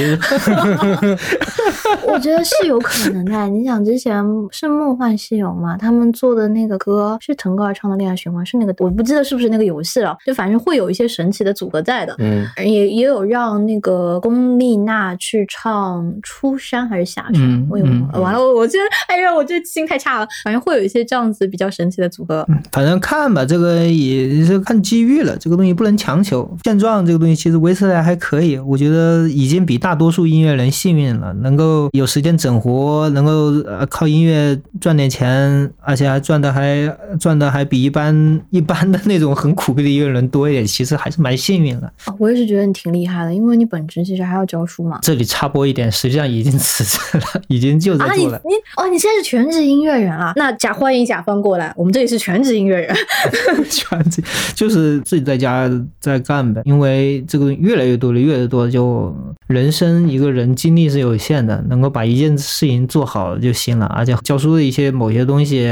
[2.05, 3.47] 我觉得是有可能的。
[3.47, 12.15] 你想，之前是梦幻西游嘛，他们做的那个歌是腾格尔唱的《恋爱循环》，是那个我不记得是不是那个游戏了，就反正会有一些神奇的组合在的。
[12.19, 18.09] 嗯，也也有让那个龚丽娜去唱《出山》还是《下山》，嗯我也忘了。
[18.13, 20.27] 嗯完了，我我觉得，哎呀，我这记性太差了。
[20.43, 22.45] 反正会有一些这样子比较神奇的组合。
[22.71, 26.57] 反正看吧，这个也是看机遇了，这个东西不能强求。
[26.63, 33.31] 现状这个东西其实维持的还可以，我觉得已经比大多数音乐人幸运了，能够有时间整活，能够
[33.69, 41.87] 呃靠音乐赚点钱，而且还赚的还赚的还比一般一般的那种很苦逼的音乐人多一点，其实还是蛮幸运的。
[42.05, 44.99] 啊 我也是觉得你挺厉害的，因为你本职其实还要教书嘛。
[45.01, 48.41] 这里插播一点，实际上已经辞职了，已经就在啊，你做了。
[48.43, 50.33] 你哦，你现在是全职音乐人啊？
[50.37, 52.95] 那甲欢迎甲方过来，我们这里是全职音乐人。
[53.69, 54.23] 全职
[54.55, 59.15] 就是自己在家在干呗，因为这个越来越多了，越来越多，就
[59.45, 65.71] 人生一个人精力是有限的，能够把一件事情做好就行了，而且教书的一些某些东西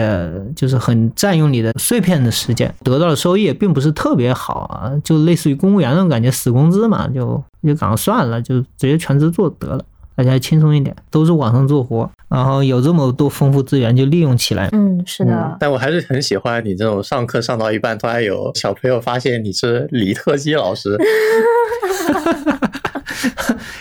[0.55, 9.83] 就是很占用你的碎片的时间，得到的收益也并不是特别好啊，就类似于公务员那种感觉，死工资嘛，就就赶快算了，就直接全职做得了。
[10.17, 14.67] 大家轻松一点，都是网上做活，然后有这么多丰富资源就利用起来。
[14.71, 15.55] 嗯，是的。
[15.59, 20.97] 但我还是很喜欢你这种上课上到一半，突然有小朋友发现你是李特基老师。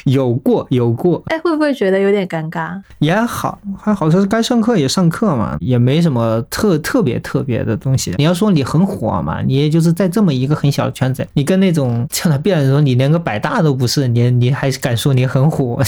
[0.06, 1.20] 有过，有过。
[1.26, 2.80] 哎，会不会觉得有点尴尬？
[3.00, 8.14] 也好，还好，说是该上课也上课嘛，也没什么特特别特别的东西。
[8.16, 15.82] 你要说你很火嘛，你也就是在这么一个很小的圈子，你跟那种像他辩论说你连个百大都不是，你你还敢说你很火，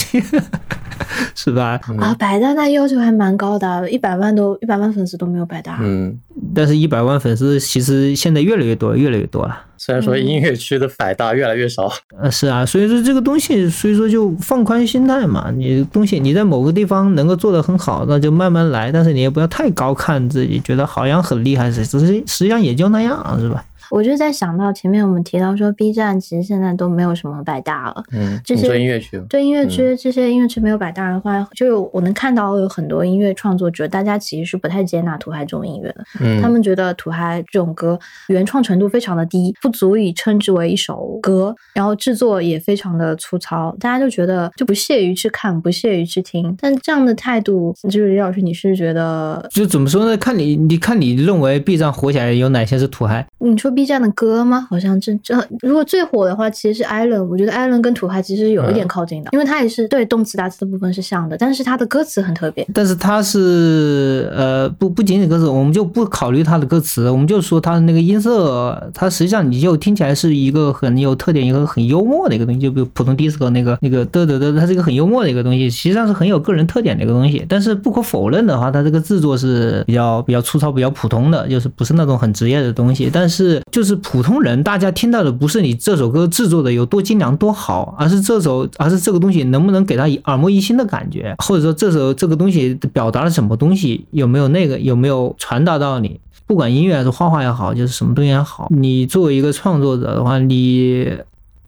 [1.33, 1.79] 是吧？
[1.97, 5.79] 啊，百大那要求还蛮高的，一百万都一百万粉丝都没有百大。
[5.81, 6.19] 嗯，
[6.53, 9.57] 但是一百万粉丝其实现在越来越多，越来越多了。
[9.79, 11.89] 虽然说音乐区的百大越来越少，
[12.21, 15.49] 呃，是啊，所以说这个东西，所以说就放宽心态嘛。
[15.55, 23.63] 你东西你在某个地方能够做得很好，那就慢慢来，但是你也不要太高看自己，觉得好像很厉害，只是实际上也就那样，是吧？
[23.91, 28.03] 我就在想到前面我们提到说，B 站其实现在都没有什么百大了。
[28.11, 36.03] 嗯，这些音乐区，对音乐区这些音乐区没有百大的话，就我能看到有很多音乐创作者，大家其实是不太接纳土嗨这种音乐的。
[36.19, 46.55] 嗯，他们觉得土嗨这种歌原创程度非常的低，不足以称之为一首歌，然后制作也非常的粗糙，大家就觉得就不屑于去看，不屑于去听。
[46.59, 50.15] 但这样的态度，就是李老师，你是觉得就怎么说呢？
[50.17, 53.25] 看你，你看你认为 B 站火起来有哪些是土嗨？
[53.39, 54.67] 你说 B 站的歌吗？
[54.69, 57.29] 好像这这，如果最火的话，其实是艾伦。
[57.29, 62.67] 我觉得艾伦跟土嗨其实有一点靠近的，因为他也是对动词打词的部分是像的，但是他的歌词很特别。
[62.73, 77.45] 但是他是呃不不仅仅歌词，我们就不考虑他的歌词，我们就说他的那个音色，它实际上你就听起来是一个很有特点、一个很幽默的一个东西，就比如普通 disco 那个那个嘚嘚嘚，它是一个很幽默的一个东西，实际上是很有个人特点的一个东西。
[77.47, 83.09] 但是不可否认的话，它这个制作是比较比较粗糙、比较普通的，就是不是那种很职业的东西。
[83.11, 84.61] 但是就是普通人。
[84.63, 96.19] 大家听到的不是你这首歌制作的有多精良多好，而是这首，而是这个东西能不能给他耳目一新的感觉，或者说这首这个东西表达了什么东西，有没有那个有没有传达到你？
[96.45, 101.07] 不管音乐还是画画也好，就是什么东西也好，你作为一个创作者的话，你。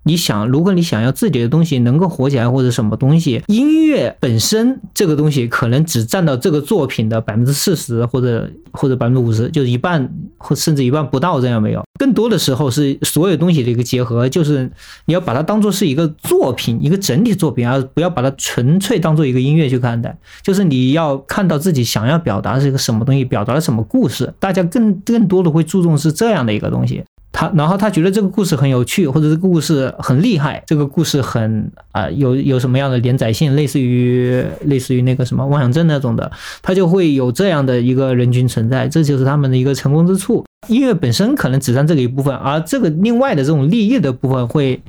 [0.03, 11.83] 你想，如果你想要自己的东西能够火起来，或者什么东西，音乐本身这个东西可能只占到这个作品的百分之四十，或者或者百分之五十，就是一半或甚至一半不到这样没有。
[11.99, 14.71] 更多的时候是所有东西的一个结合，就是
[15.05, 20.17] 你要把它当做是一个作品，一个整体作品，而不要把它纯粹当做一个音乐去看待。
[20.41, 27.03] 就是你要看到自己想要表达是一个什么东西，表达了什么故事，大家更更多的会注重是这样的一个东西。
[27.33, 36.29] 他然后他觉得这个故事很有趣，或者这个故事很厉害，这个故事很啊有有什么样的连载性，类似于类似于那个什么妄想症那种的，
[36.61, 40.43] 他就会有这样的一个人群存在，这就是他们的一个成功之处。
[40.67, 44.81] 音乐本身可能只占这个一部分，而这个另外的这种利益的部分会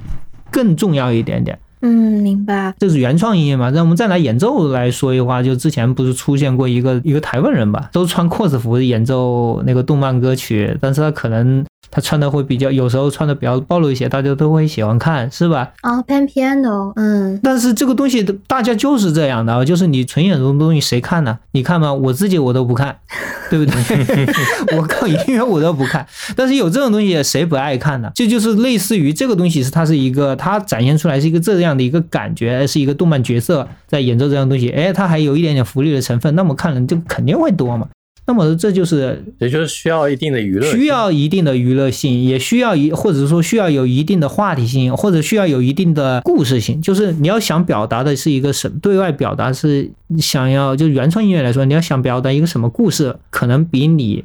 [0.50, 1.58] 更重要一点点。
[1.80, 2.74] 嗯，明白。
[2.78, 3.70] 这是原创音乐嘛？
[3.70, 11.64] 那我们再拿演奏来说的话，就之前不是出现过一个一个台湾人吧，都穿 cos 服演奏那个动漫歌曲，但是他可能。
[11.90, 15.72] 他穿的会比较，有时候穿的比较暴露一些，大家都会喜欢看，是吧？
[15.82, 17.38] 啊，pan piano，嗯。
[17.42, 21.38] 但是这个东西大家就是这样的，就是你纯眼中的东西谁看呢？
[21.52, 21.92] 你看吗？
[21.92, 22.96] 我自己我都不看，
[23.50, 24.26] 对不对？
[24.78, 26.06] 我靠，音乐我都不看。
[26.34, 28.10] 但是有这种东西，谁不爱看呢？
[28.14, 37.88] 这就是类似于这个东西是它是一个，它展现出来是一个这样的一个感觉，是一个动漫角色在演奏这样东西，哎，它还有一点点福利的成分，那么看人就肯定会多嘛。
[38.24, 46.80] 那么这就是，也就是需要一定的娱乐，需要一定的娱乐性，也需要一或者说需要有一定的话题性，或者需要有一定的故事性。
[46.80, 54.24] 就是你要想表达的是一个什，对外表达是想要，就原创音乐来说，你要想表达一个什么故事，可能比你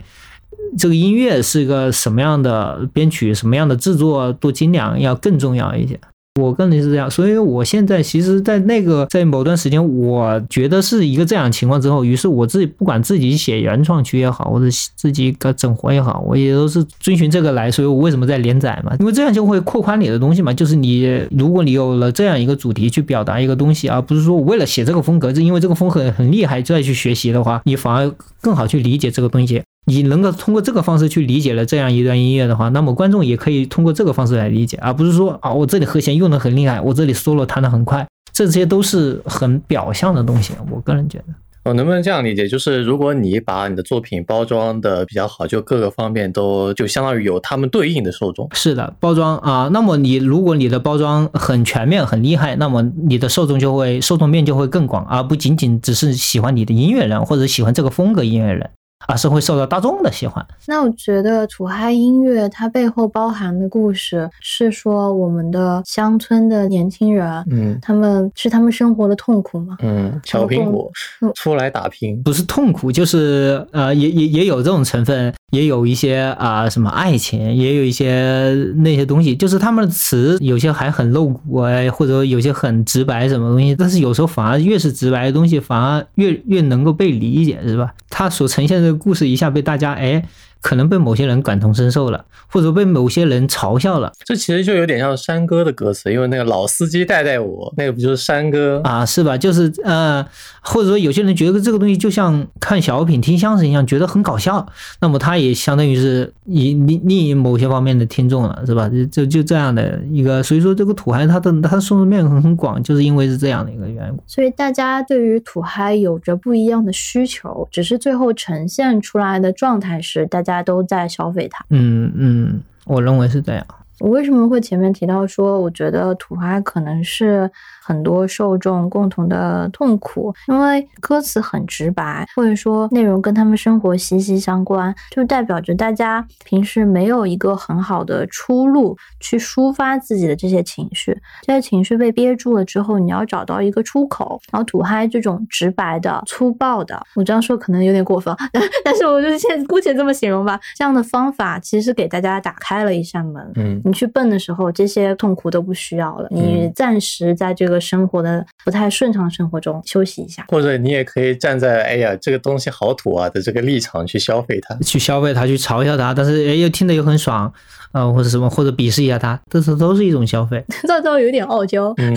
[0.77, 5.99] 这个音乐是一个什么样的编曲、什么样的制作多精良要更重要一些。
[6.37, 17.71] 我个人是这样，所以我现在其实，在那个在某段时间，我觉得是一个这样情况之后，于是我自己不管自己写原创曲也好，或者自己搞整活也好，我也都是遵循这个来。
[17.71, 18.95] 所以我为什么在连载嘛？
[18.99, 20.53] 因为这样就会扩宽你的东西嘛。
[20.53, 29.63] 就是你如果你有了这样一个主题去表达一个东西，而不是说我为了写这个风格，就因为这个风格很厉害再去学习的话，你反而更好去理解这个东西。
[29.89, 40.53] 你能够通过这个方式去理解了这样一段音乐的话，那么观众也可以通过这个方式来理解，而不是说啊，我这里和弦用的很厉害，我这里 solo 弹的很快，这些都是很表象的东西。
[40.69, 41.25] 我个人觉得，
[41.63, 42.49] 我能不能这样理解？
[42.49, 48.49] 就是如果你把你的作品包装的比较好，就各个方面都就相当于有他们对应的受众。
[48.53, 58.69] 是的，包装啊，那么你如果你的包装很全面、很厉害，那么你的受众就会受众面就会更广，而不仅仅只是喜欢你的音乐人或者喜欢这个风格音乐人。
[59.05, 60.45] 而是会受到大众的喜欢。
[60.65, 69.77] 那我觉得土嗨音乐它背后包含的故事是说我们的乡村的年轻人，嗯他们是他们生活的痛苦吗？
[69.81, 70.91] 嗯，小苹果
[71.21, 87.93] 嗯出来打拼，不是痛苦，就是呃，也也也有这种成分，也有一些啊、什么爱情，也有一些那些东西，就是他们的词有些还很露骨啊，或者有些很直白什么东西，但是有时候反而越是直白的东西，反而越越能够被理解，是吧？
[88.09, 90.23] 他所呈现的这故事一下被大家哎。
[90.61, 98.81] 可能被某些人感同身受了，或者被某些人嘲笑了这其实就有点像山歌的歌词，因为那个老司机带带我，那个不就是山歌？
[98.83, 99.37] 啊，是吧？
[99.37, 100.25] 就是呃，
[100.61, 104.65] 或者说有些人觉得这个东西就像看小品、听相声一样，觉得很搞笑，
[105.01, 108.89] 那么他也相当于是以另另一某些方面的听众了，是吧？
[108.89, 114.23] 就就就这样的一个，所以说这个土嗨它的它的受众面很很广，就是因为是这样的一个缘故。
[114.25, 121.65] 所以大家对于土嗨有着不一样的需求，只是最后呈现出来的状态是大家都在消费它。
[121.69, 123.65] 嗯嗯，我认为是这样。
[123.99, 127.49] 我为什么会前面提到说，我觉得土嗨可能是
[127.87, 144.41] 很多受众共同的痛苦，因为歌词很直白，或者说内容跟他们生活息息相关，就代表着大家平时没有一个很好的出路去抒发自己的这些情绪，这些情绪被憋住了之后，你要找到一个出口。
[144.51, 148.35] 然后土嗨这种直白的、粗暴的，我这样说可能有点过分，
[148.83, 153.49] 但是我就是现姑且这么形容吧，这样的方法其实给大家打开了一扇门。
[153.55, 156.27] 嗯，你去蹦的时候，这些痛苦都不需要了。
[156.31, 160.45] 你嗯暂时在这个生活的不太顺畅的生活中休息一下。
[160.49, 164.75] 或者你也可以站在哎呀这个东西好土啊的这个立场去消费它。
[164.83, 167.51] 去消费它，去嘲笑它，但是哎又听得又很爽，
[167.91, 170.63] 呃，或者什么，或者鄙视一下他，这是都是一种消费。
[170.87, 172.15] 赵赵有点傲娇，嗯，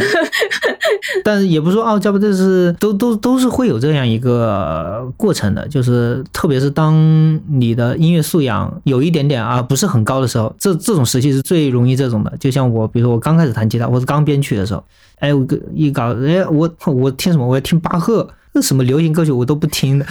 [1.24, 12.32] 但是也不是说傲娇吧，这是都都都是会有这样一个过程的，就是特别是当你的音乐素养有一点点啊不是很高的时候，这这种时期是最容易这种的。
[12.38, 14.84] 就像我，比如说我刚开始弹吉他，我是刚编曲的时候，
[15.18, 17.46] 哎，我一搞，哎，我我听什么？
[17.46, 18.28] 我要听巴赫。
[18.53, 20.07] 那什么流行歌曲我都不听的，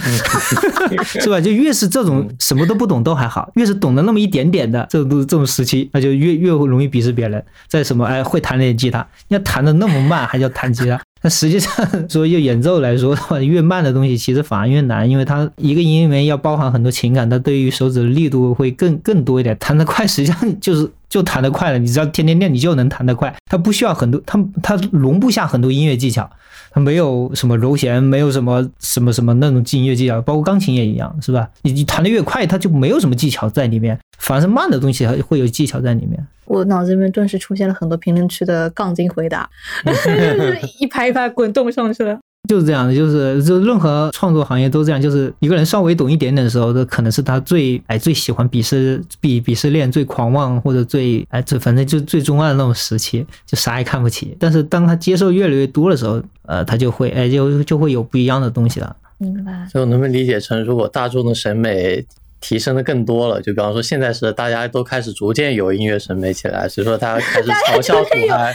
[1.04, 1.40] 是吧？
[1.40, 7.44] 就越是这种什么都不懂都还好，越是懂得那么一点点的这种这种时期，那就越越容易鄙视别人。
[7.68, 11.00] 在什么哎会弹点吉他，你要弹的那么慢还叫弹吉他？
[11.22, 19.54] 那实际上 说就演奏来说的话，越慢的东西其实反而越难，因为它一个音里面要包含很多情感，它对于手指的力度会更更多一点。
[19.60, 23.34] 弹得快实际上就是就弹得快了，你只要天天练，你就能弹得快。
[23.50, 26.30] 它不需要很多，它它容不下很多音乐技巧。
[26.72, 31.50] 它没有什么柔弦，没有什么什么什么那种音乐技巧，包括钢琴也一样，是吧？
[31.62, 36.24] 你你弹得越快，它就没有什么技巧在里面，反而是慢的东西会有技巧在里面。
[36.44, 39.50] 我脑子里面顿时出现了很多评论区的杠精回答，
[39.84, 42.18] 就是一排一排滚动上去了。
[42.48, 54.36] 就是这样的，就是就任何创作行业都这样，就是一个人稍微懂一点点的时候，这可能是他最哎最喜欢鄙视鄙鄙视链最狂妄或者最哎这反正就最钟爱的那种时期，就啥也看不起。
[54.40, 58.96] 但是当他接受越来越多的时候，呃，他就会哎就就会有不一样的东西了。
[59.18, 59.68] 明白。
[59.70, 62.04] 所以我能不能理解成，如果大众的审美
[62.40, 68.54] 提升的更多了，就比方说现在是大家都开始逐渐有音乐审美起来，所以说大家 开始嘲笑土嗨，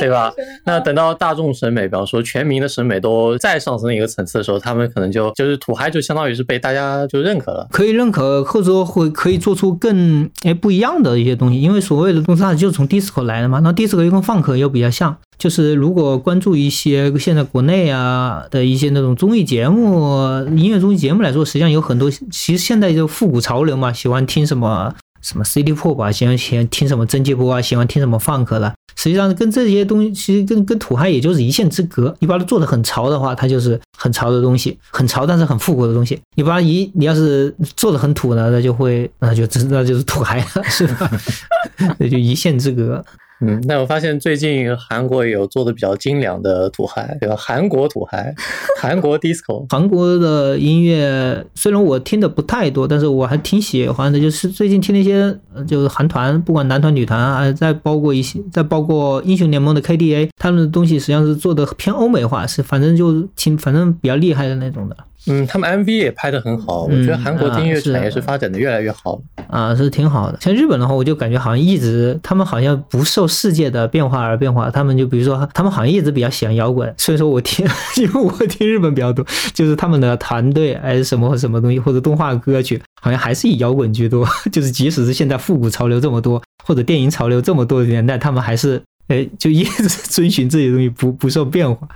[0.00, 0.32] 对吧？
[0.64, 7.68] 那等到大众审美，比方说全民的审美都再上升一个层次的时候，他们可能就就是土嗨就相当于是被大家就认可了。
[7.70, 20.16] 可以认可，或者说会可以做出更哎不一样的一些东西，因为所谓的东西它就是从 disco 来的嘛，那 disco 又跟 funk 又比较像，就是如果关注一些现在国内啊的一些那种综艺节目、
[20.56, 28.72] 音乐综艺节目来说，实际上有很多，其实现在就复古潮流嘛，喜欢听什么什么 City Pop 啊，喜欢喜欢听什么真节波啊，喜欢听什么 funk 了。
[28.98, 32.16] 实际上跟这些东西，其实跟跟土嗨也就是一线之隔。
[32.18, 36.18] 你把它做的很潮的话，它就是很潮的东西，很潮但是很复古的东西。
[36.34, 41.10] 你把它一你要是做的很土呢，那就会那就真那就是土嗨了，是吧？
[41.98, 43.04] 那就一线之隔。
[43.40, 47.36] 嗯，那我发现最近韩国有做的比较精良的土嗨，对吧？
[47.36, 48.34] 韩国土嗨，
[48.80, 54.18] 韩国 disco，韩国的音乐虽然我听的不太多，但是我还挺喜欢的。
[54.18, 64.96] 就是最近听那些就是韩团，不管男团女团啊，再包括一些，再包括英雄联盟的 KDA，他们的东西实际上是做的偏欧美化，是反正就挺反正比较厉害的那种的。
[65.28, 69.22] 嗯，他们 MV 也拍的很好，我觉得嗯韩国的音乐产业是发展的越来越好了。
[69.48, 70.38] 啊，是挺好的。
[70.40, 74.70] 像日本的话，我就感觉好像一直他们好像不受世界的变化而变化。
[74.70, 76.92] 他们就比如说，他们好像一直比较喜欢摇滚。
[76.98, 77.66] 所以说我听，
[77.98, 84.26] 因为我听日本比较多， 就是他们的团队还是什么什么东西，或者动画歌曲，好像还是以摇滚居多。
[84.52, 91.88] 就是即使是现在复古潮流这么多，或者电影潮流这么多的年代，他们还是哎就一直遵循这些东西，不不受变化。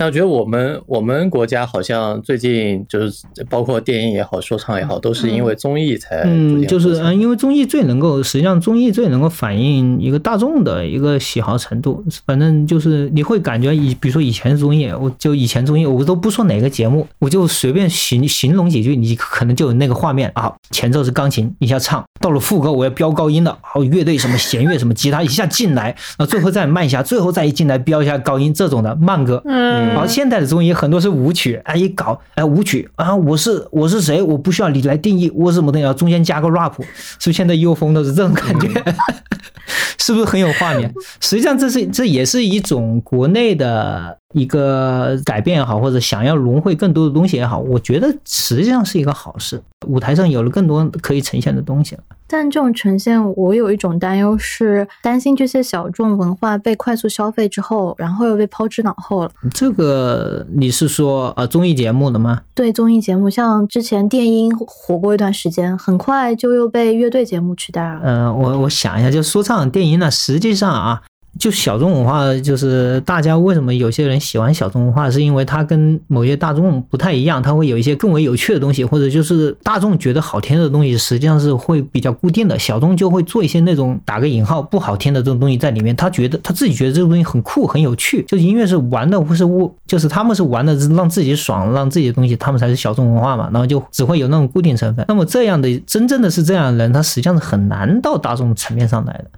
[0.00, 12.02] 那我觉得我们我们国家好像最近就是包括电影也好，说唱也好，都是因为综艺才嗯，就是嗯，因为综艺最能够，实际上综艺最能够反映一个大众的一个喜好程度。
[12.24, 20.50] 反正就是你会感觉以，比如说以前综艺，我就以前综艺，我都不说哪个节目，我就随便形形容几句，你可能就有那个画面啊。
[20.70, 29.42] 前奏是钢琴一下唱，到了副歌我要飙高音的，好乐队什么弦乐什么吉他一下进来，然后最后再慢一下，最后再一进来飙一下高音这种的慢歌。
[29.44, 36.84] 嗯好，现代的综艺很多是舞曲，哎，一搞，哎，舞曲啊，我是我是谁，我不需要你来定义我是什么东西，然后中间加个 rap，是
[37.24, 38.68] 不是现在优风都是这种感觉？
[39.98, 40.92] 是不是很有画面？
[41.20, 49.60] 实际上，这是这也是一种国内的一个改变也好，或者想要融汇更多的东西也好，我觉得实际上是一个好事。
[49.86, 52.02] 舞台上有了更多可以呈现的东西了。
[52.26, 59.30] 但这种呈现，我有一种担忧，是担心这些小众文化被快速消费之后，然后又被抛之脑后了。
[59.52, 62.42] 这个你是说呃综艺节目的吗？
[62.54, 68.00] 对综艺节目，像之前电音火过一段时间，很快就又被乐队节目取代了。
[68.04, 71.02] 呃，我我想一下，就说唱电音呢，实际上啊，
[71.38, 95.04] 就小众文化，就是大家为什么有些人喜欢小众文化，是因为它跟某些大众不太一样，它会有一些更为有趣的东西，或者就是大众觉得好听的东西，实际上是会比较固定的，小众就会做一些那种打个引号不好听的这种东西在里面，他觉得他自己觉得这个东西很酷很有趣，就音乐是玩的，或是我就是他们是玩的，让自己爽，让自己的东西，他们才是小众文化嘛，然后就只会有那种固定成分。
[95.08, 99.30] 那么这样的真正的是这样的人，他实际上是很难到大众层面上来的。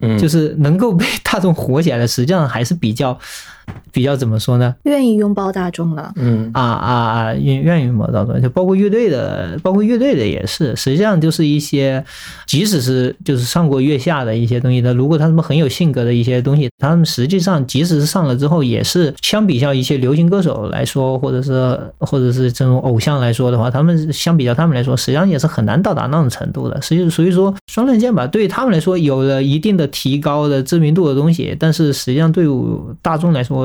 [0.00, 3.18] 嗯，就是能够被大众火起来的，实际上还是比较
[3.92, 4.74] 比较怎么说呢？
[4.84, 6.12] 愿意拥抱大众了。
[6.16, 12.04] 嗯啊啊啊，愿愿意拥抱大众，就包括乐队的，包括乐队的也是，实际上就是一些，
[12.46, 26.80] 即使是就是上过月下的一些东西的，如果他们很有性格的一些东西，他们实际上即使是上了之后，也是相比较一些流行歌手来说，或者是或者是这种偶像来说的话，他们相比较他们来说，实际上也是很难到达那种程度的。
[26.82, 32.50] 实际所以说双刃剑吧，对于他们来说有了一定的提高的知名度的东西，但是实际上对于
[33.02, 33.57] 大众来说。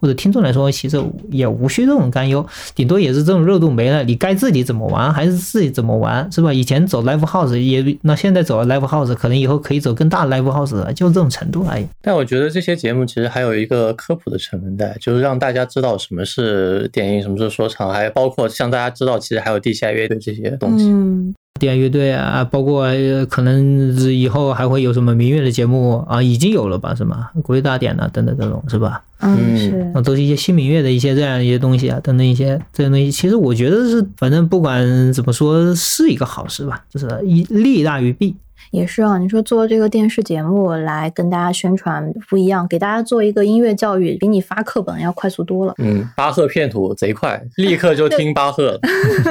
[0.00, 0.98] 或者听众来说，其实
[1.30, 2.44] 也无需这种担忧，
[2.74, 6.50] 顶多也是这种热度没了，你该自己怎么玩还是自己怎么玩，是吧？
[6.50, 11.86] 以前走 live house 也，那现在走 live house，可能以后可以走更大的 live house 了，就这种程度而已。
[12.00, 20.86] 但我觉得这些节目其实还有一个科普的成分在，就是让大家知道什么是电影，什么是说唱，还包括像大家知道，其实还有地下乐队这些东西。
[20.86, 27.28] 嗯，电乐队啊，包括呃可能是以后还会有什么民乐的节目啊，已经有了吧，是吗？
[27.44, 29.04] 国乐大典啊，等等这种，是吧？
[29.20, 38.34] 嗯嗯是那都是一些新民乐的一些这样一些东西啊，等等一些这些东西，其实我觉得是，反正不管怎么说，是一个好事吧，就是一利大于弊。
[38.70, 39.18] 也是啊。
[39.18, 45.74] 你说做这个电视节目来跟大家宣传不一样，给大家做一个音乐教育，比你发课本要快速多了。
[45.78, 48.78] 嗯，巴赫片图贼快，立刻就听巴赫。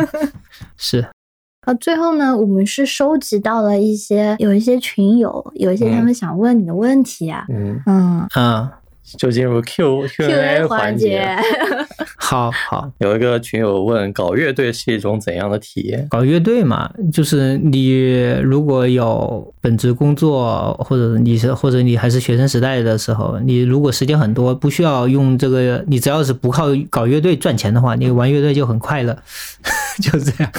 [0.78, 1.06] 是，
[1.70, 7.46] 啊，最后呢，我们是收集到了一些有一些群友，有一些他们想问你的问题啊。
[7.48, 8.28] 嗯，嗯。
[8.34, 8.79] 啊，
[9.18, 11.36] 就进入 Q Q&A 环节。
[12.16, 12.92] 好好。
[13.00, 16.08] 有一个群友问，搞乐队是一种怎样的体验？
[16.10, 29.18] 搞乐队嘛，就是你如果有本职工作，或者你是或者你还是学生时代的时候，你如果时间很多，不需要用这个，你只要是不靠搞乐队赚钱的话，你玩乐队就很快乐，
[30.02, 30.52] 就这样。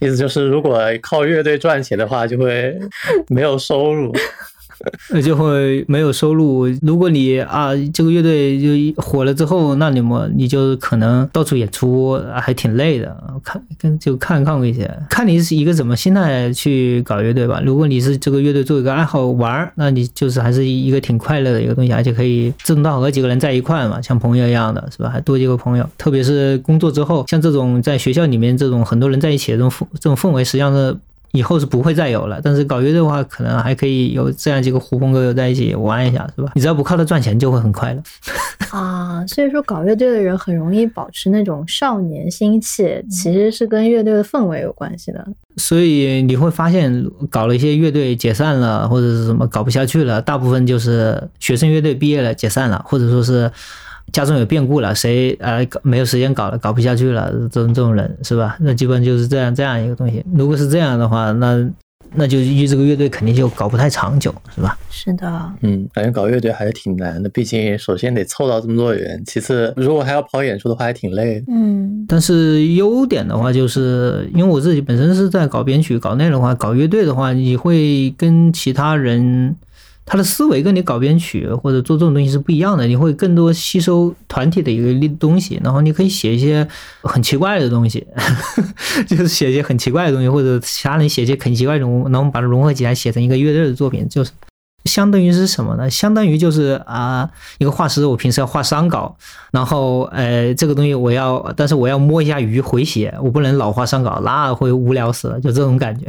[0.00, 2.76] 意思就是，如果靠乐队赚钱的话，就会
[3.28, 4.12] 没有收入。
[5.10, 6.66] 呃，就会没有收入。
[6.82, 13.16] 如果你啊这个乐队就火了之后，那你们你就可能到处演出，还挺累的。
[13.42, 17.62] 看跟就看看过一些，看你是一个怎么心态去搞乐队吧。
[17.64, 25.08] 如果你是这个乐队做一个爱好玩儿，那你就是还是一个挺快乐的一个东西，而且可以志同道合几个人在一块嘛，像朋友一样的，是吧？
[25.08, 25.88] 还多几个朋友。
[25.98, 30.96] 特别是工作之后，像这种在学校里面这种很多人在一起的这种氛这种氛围，实际上是。
[31.34, 36.52] 以后是不会再有了，但是搞乐队的话，可能还可以有这样几个狐朋狗友在一起玩一下，是吧？
[36.54, 38.00] 你只要不靠它赚钱，就会很快乐。
[38.70, 45.26] 啊，所以说搞乐队的人很容易保持那种少年心气，其实是跟乐队的氛围有关系的。
[45.56, 53.50] 所以你会发现，搞了一些乐队解散了，或者是什么搞不下去了，大部分就是学生乐队毕业了解散了，或者说是
[54.12, 58.56] 家中有变故了，谁呃搞没有时间搞了，搞不下去了，这种这种人是吧？
[58.60, 60.24] 那基本就是这样这样一个东西。
[60.34, 61.68] 如果是这样的话，那
[62.16, 64.78] 那就一这个乐队肯定就搞不太长久，是吧？
[64.88, 71.42] 是的，嗯，感觉搞乐队还是挺难的，毕竟首先得凑到这么多人，其次如果还要跑演出的话，还挺累。
[71.48, 79.56] 嗯但是优点的话，就是因为我自己本身是在搞编曲、搞内容的话，搞乐队的话，你会跟其他人
[80.06, 86.66] 他的思维跟你搞编曲或者做这种东西是不一样的，你会更多吸收团体的一个东西，然后你可以写一些
[87.02, 88.06] 很奇怪的东西，
[89.08, 94.30] 就是写一些很奇怪的东西，或者其他人写一些很奇怪的东西，然后把它融合起来写成一个乐队的作品，就是。
[94.84, 95.88] 相当于是什么呢？
[95.88, 97.26] 相当于就是啊、
[97.56, 99.16] 一个画师，我平时要画商稿，
[99.50, 106.06] 然后呃，这个东西我要，但是我要摸一下鱼回血，我不能老画商稿，那会无聊死了，就这种感觉，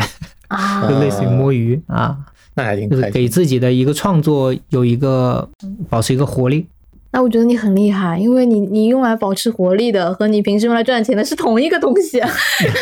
[0.50, 2.18] 啊就类似于摸鱼啊，
[2.56, 3.22] 那还挺就是开心。
[3.22, 5.48] 给自己的一个创作有一个
[5.90, 6.66] 保持一个活力。
[7.12, 12.18] 那我觉得你很厉害，因为你你用来保持活力的和你平时用来赚钱的是同一个东西，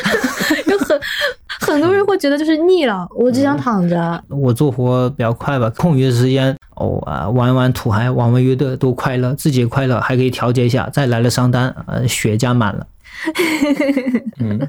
[0.66, 1.00] 有很
[1.60, 4.24] 很多人会觉得就是腻了，我只想躺着。
[4.30, 10.90] 我做活比较快吧，空余的时间哦啊玩玩土嗨，玩玩乐队多快乐，自己也快乐，还可以调节一下。
[10.92, 12.88] 再来了商单，呃，血加满了。
[14.42, 14.60] 嗯，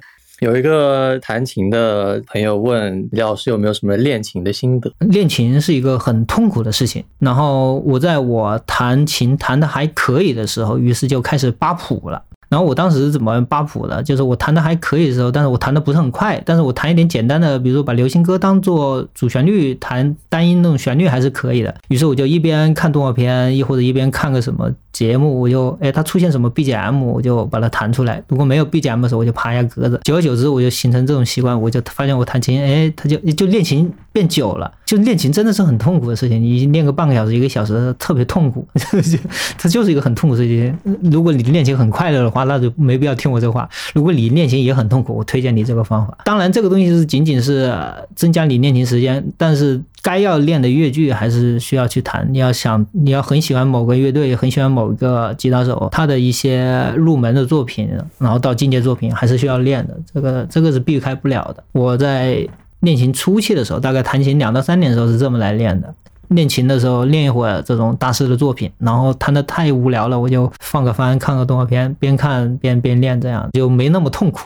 [0.45, 4.93] 有一个弹琴的朋友问李老师有没有什么练琴的心得？
[4.99, 7.03] 练琴是一个很痛苦的事情。
[7.19, 12.23] 然后我在我弹琴弹的还可以的时候，于是就开始扒谱了。
[12.51, 14.03] 然后我当时是怎么扒谱的？
[14.03, 21.75] 就是我弹的还可以的时候，但是我弹的不是很快，但是我弹一点简单的，比如说把流行歌当做主旋律弹单音那种旋律还是可以的。
[21.89, 28.23] 于是我就一边看动画片，亦或者一边看个什么节目，我就哎它出现什么 BGM，我就把它弹出来。
[28.29, 30.01] 如果没有 BGM 的时候，我就爬一下格子。
[30.05, 34.73] 久而久之，我就形成这种习惯，我就发现我弹琴，哎，它就就练琴变久了。
[34.87, 38.67] 就练琴真的是很痛苦的事情，你练个半个小时、一个小时，特别痛苦。
[39.59, 40.79] 它就是一个很痛苦的事情。
[41.11, 43.69] 如果你练琴很快乐的话，那就没必要听我这话。
[43.95, 46.17] 如果你练琴也很痛苦，我推荐你这个方法。
[46.25, 47.75] 当然，这个东西是仅仅是
[48.15, 52.29] 增加你练琴时间，但是该要练的乐句还是需要去弹。
[52.31, 59.97] 你要想，你要很喜欢某个乐队，很喜欢某个吉他手，他的一些入门的作品，然后到进阶作品，还是需要练的。
[60.13, 61.65] 这个这个是避开不了的。
[61.73, 62.47] 我在
[62.81, 65.95] 练琴初期的时候，大概弹琴两到三年的时候是这么来练的。
[66.29, 74.41] 练琴的时候练一会儿这种大师的作品，然后弹的太无聊了，我就放个番，看个动画片，边看边边练，这样就没那么痛苦。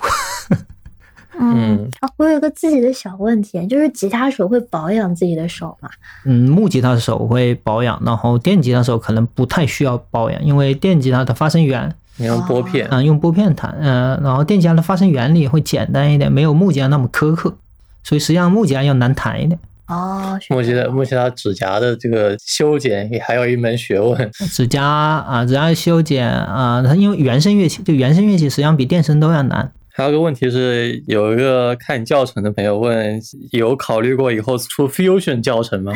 [1.40, 5.88] 嗯啊，我有一个自己的小问题，就是吉他手会保养自己的手吗？
[6.24, 17.56] 嗯，木吉他手会保养，然后电吉他手可能不太需要保养，因为电吉他的发声源，你用拨片，啊、用拨片弹，嗯、然后电吉他的发声原理会简单一点，没有木吉他那么苛刻，
[18.02, 19.58] 所以实际上木吉他要难弹一点。
[19.86, 24.30] 哦，是目前这样的目前它指甲的这个修剪也还有一门学问。
[24.52, 29.72] 指甲啊，指甲修剪啊，它因为原声乐器，就原声乐器实际上比电声都要难。
[29.98, 33.20] 还有个问题是，有一个看教程的朋友问，
[33.50, 35.92] 有考虑过以后出 fusion 教程吗？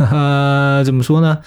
[0.12, 1.38] 呃，怎么说呢？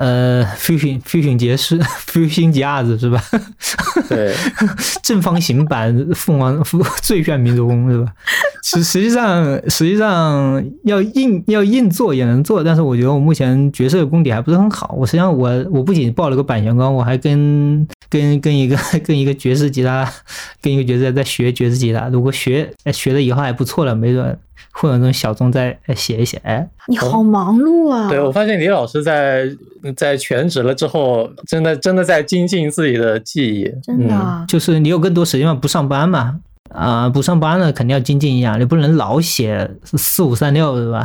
[0.00, 3.22] 呃，fusion fusion 爵士 fusion jazz 是吧？
[4.08, 4.34] 对，
[5.04, 6.58] 正方形版凤凰
[7.02, 8.10] 最炫民族风是吧？
[8.64, 14.94] 实实际上实际上要硬要硬做也能做，但是我觉得我目前角色的功底还不是很好。
[14.96, 20.10] 我实际上我我不仅报了个版权班，我还跟跟跟一个跟一个爵士吉他
[20.62, 22.08] 跟一个爵士在学爵士吉他。
[22.08, 24.38] 如果学哎学了以后还不错了，没准
[24.72, 26.40] 会有那种小众再哎写一写。
[26.44, 28.08] 哎，你好忙碌啊！
[28.08, 29.48] 对我发现李老师在
[29.96, 33.64] 在全职了之后，真的真的在精进自己的技艺。
[33.64, 36.40] 嗯真的啊，就是你有更多时间嘛，不上班嘛。
[36.70, 41.04] 啊、不上班了肯定要精进一下，你不能老写四五三六是吧？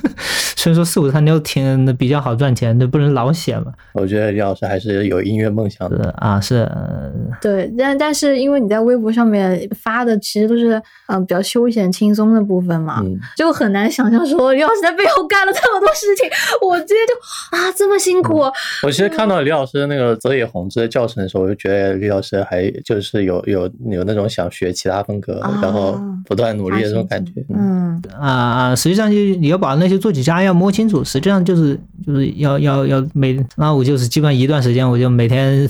[0.56, 3.66] 虽然说四五三六挺比较好赚钱，但不能老写嘛。
[3.92, 6.10] 我觉得李老师还是有音乐梦想的。
[6.16, 10.76] 啊，是，呃对，但但是因为你在微博上面发的其实都是
[11.08, 16.30] 嗯、呃比较休闲轻松的部分嘛，嗯，就很难想象说李老师在背后干了这么多事情，
[16.66, 18.38] 我今天就啊这么辛苦，
[18.84, 27.32] 我其实看到李老师那个泽野弘之的教程的时候，我就觉得李老师还就是有有有那种想学其他风格，啊然后不断努力的这种感觉。
[27.48, 35.68] 嗯嗯，啊啊，实际上就你要把那些作曲家要摸清楚，实际上就是就是要要要每，那我就是基本上一段时间我就每天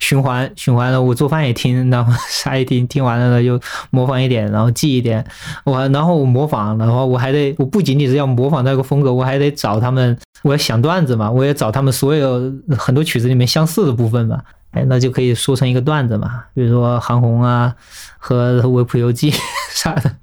[0.00, 3.60] 循环循环了，我做饭也听，然后啥也听，听完了呢就
[3.90, 5.24] 模仿一点，然后记一点，
[5.64, 14.40] 我然后我模仿，然后我还得我不仅仅是要模仿那个风格，我还得找他们，我要想段子嘛，我也找他们所有很多曲子里面相似的部分嘛。
[14.74, 17.74] 哎，那就可以说成一个段子嘛，比如说韩红啊
[18.18, 19.30] 和《维普游记
[19.70, 20.14] 》啥的。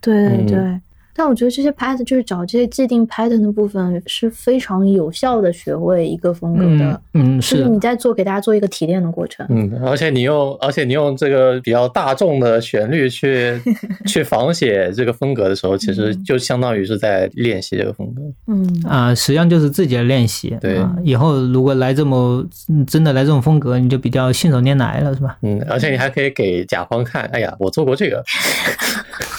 [0.00, 0.80] 对对。
[1.16, 7.00] 但我觉得这些 pattern 就是找这些既定 pattern 的部分是非常有效的学会一个风格的。
[7.14, 9.46] 嗯，就是你在做给大家做一个提炼的过程。
[9.48, 13.58] 嗯，而且你用而且你用这个比较大众的旋律去
[14.06, 18.22] 去仿写这个风格的时候，其实就相当于是在练习这个风格。
[18.46, 20.56] 嗯啊，实际上就是自己的练习。
[20.60, 22.44] 对啊，以后如果来这么
[22.86, 25.38] 真的来这种风格，你就比较信手拈来了，是吧？
[25.42, 28.22] 嗯，而且你还可以给甲方看，哎呀，我做过这个，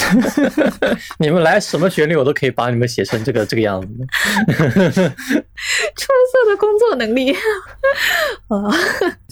[1.19, 3.87] 你们来什么旋律，我都可以把你们写成这个这个样子。
[4.47, 4.53] 出
[5.97, 7.33] 色的工作能力。
[8.47, 8.71] 啊，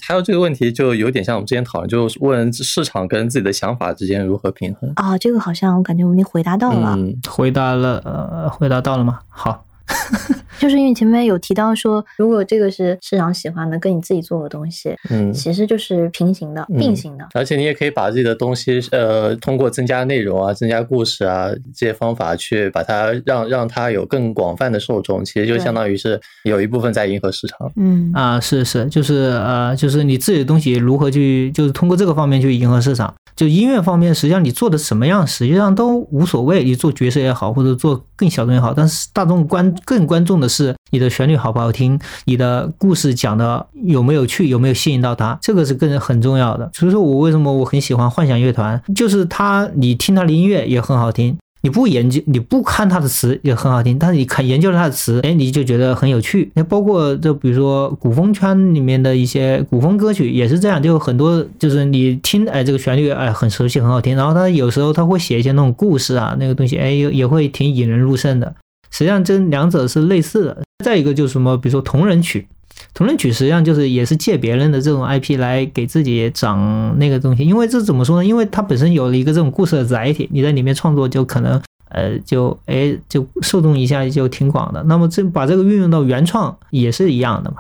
[0.02, 4.92] 还有这个问题，就有点像我们之前讨论，就是问市场跟自己的想法之间如何平衡。
[4.98, 6.96] 啊，这个好像我感觉我们已经回答到了。
[6.98, 9.20] 嗯，回答了，呃，回答到了吗？
[9.30, 9.66] 好，
[10.58, 17.28] 就是因为前面有提到说，如果这个是市场喜欢的，跟你自己做的东西，嗯其实就是平行的、嗯并行的。
[17.34, 27.72] 而且你也可以把自己的东西，呃，通过增加内容啊、增加故事啊这些方法去把它让让它有更广泛的受众，其实就相当于是有一部分在迎合市场。
[27.76, 29.14] 嗯啊，是是，就是
[29.44, 33.14] 呃，就是你自己的东西如何去，就是通过这个方面去迎合市场。
[33.36, 36.64] 就音乐方面，实际上你做的什么样，实际上都无所谓。
[36.64, 46.70] 你做角色也好，或者做更小众也好，但是大众关更关注的是你的旋律好不好听，你的故事讲的有没有趣，有没有吸引到他，这个是更很重要的。
[46.74, 51.38] 所以说我为什么我很喜欢幻想乐团，就是他，你听他的音乐也很好听。
[51.62, 56.52] 你不研究，你不看他的词也很好听，但是你看研究了他的词，哎，你就觉得很有趣。
[56.54, 68.54] 那包括就比如说古风圈里面的一些古风歌曲也是这样，就很多就是你听，哎，这个旋律哎很熟悉很好听，然后他有时候他会写一些那种故事啊，那个东西哎也也会挺引人入胜的。
[68.96, 70.64] 实际上这两者是类似的。
[70.86, 72.48] 再一个就是什么，比如说同人曲。
[72.94, 78.26] 同人曲实际上就是也是借别人的这种 IP 来给自己涨那个东西，因为这怎么说呢？
[78.26, 84.82] 因为它本身有了一个这种故事的载体，你在里面创作就可能呃就哎就受众一下就挺广的。
[84.84, 87.58] 那么这把这个运用到原创也是一样的嘛。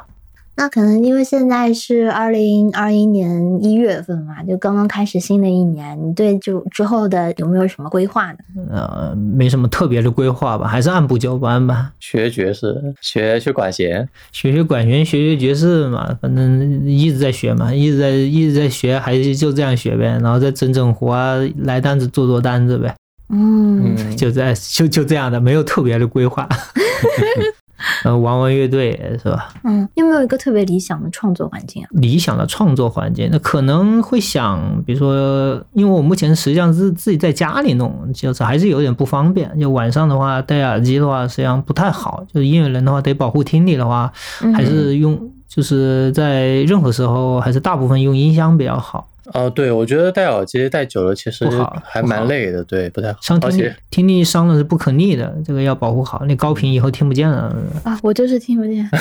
[0.58, 8.38] 那可能因为现在是二零二一年一月份嘛，就刚刚开始新的一年，你对就之后的有没有什么规划呢？
[8.72, 22.96] 呃，没什么特别的规划吧，还是按部就班吧，学爵士，学学管弦，学学管弦，学学爵士嘛，反正一直在学嘛，一直在一直在学，还是就这样学呗，然后再整整活啊，来单子做做单子呗。
[23.28, 26.48] 嗯嗯， 就在就就这样的，没有特别的规划。
[28.04, 29.50] 呃，玩玩乐队是吧？
[29.64, 31.88] 嗯，有没有一个特别理想的创作环境啊？
[31.92, 39.60] 理想的创作环境，那可能会想，比如说，因为我目前实际上是自己在家里弄，就是还是有点不方便。
[39.60, 42.24] 就晚上的话，戴耳机的话，实际上不太好。
[42.34, 44.12] 就是音乐人的话，得保护听力的话，
[44.54, 49.08] 还是用，就是在任何时候，还是大部分用音箱比较好。
[49.34, 53.20] 哦，对，我觉得戴耳机戴久了其实不好还蛮累的，对，不太好。
[53.22, 56.24] 伤听力而且，听力伤了是不可逆的，这个要保护好。
[56.26, 57.56] 那高频以后听不见了。
[57.84, 58.88] 啊，我就是听不见。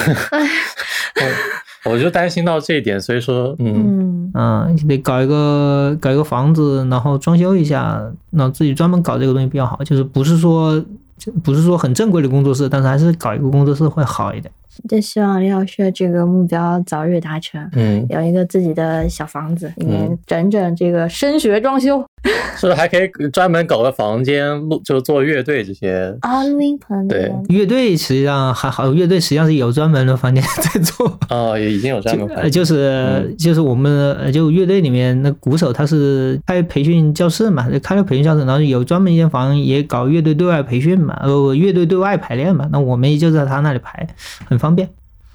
[1.85, 9.79] 我我就担心到这一点，所以说，嗯，嗯嗯，得搞一个搞一个房子，然后装修一下，然后自己专门搞这个东西比较好。
[9.85, 10.83] 就是不是说
[11.19, 14.51] 就不是说很正规的工作室，但是还是搞一个工作室会好一点。
[14.89, 20.19] 就希望李老师的这个目标早日达成，嗯，有一个自己的小房子，里面嗯。
[20.27, 22.05] 整整这个升学装修
[22.57, 26.17] 是不是还可以专门搞个房间录，就做乐队这些？
[26.21, 31.19] 啊，录音棚对乐队实际上还好，乐队实际上是有专门的房间在做。
[31.29, 44.09] 哦，也已经有专门呃，房就是就是我们呃就乐队里面那鼓手他是开培训教室嘛，开了培训教室，然后有专门一间房也搞乐队对外培训嘛，呃乐队对外排练嘛，那我们也就在他那里排，
[44.47, 44.89] 很方便。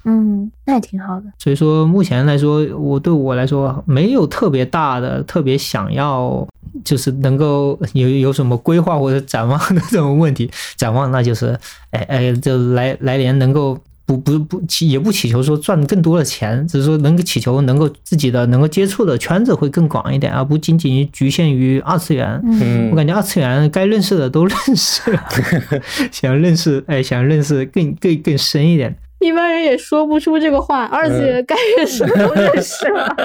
[0.04, 1.26] 嗯，那也挺好的。
[1.38, 6.48] 所以说目前来说，我对我来说没有特别大的、特别想要，
[6.84, 10.50] 就是能够有有什么规划或者展望的这种问题。
[10.76, 11.58] 展望那就是，
[11.90, 13.78] 哎哎，就来来年能够。
[14.06, 22.40] 不不不祈也不祈求说赚更多的钱，只是说能够祈求能够自己的能够接触的圈子会更广一点，而不仅仅局限于二次元。
[22.44, 25.22] 嗯我感觉二次元该认识的都认识了，
[26.10, 28.96] 想认识哎想认识更更更深一点。
[29.20, 33.16] 一般人也说不出这个话，二次元该认识的都认识了。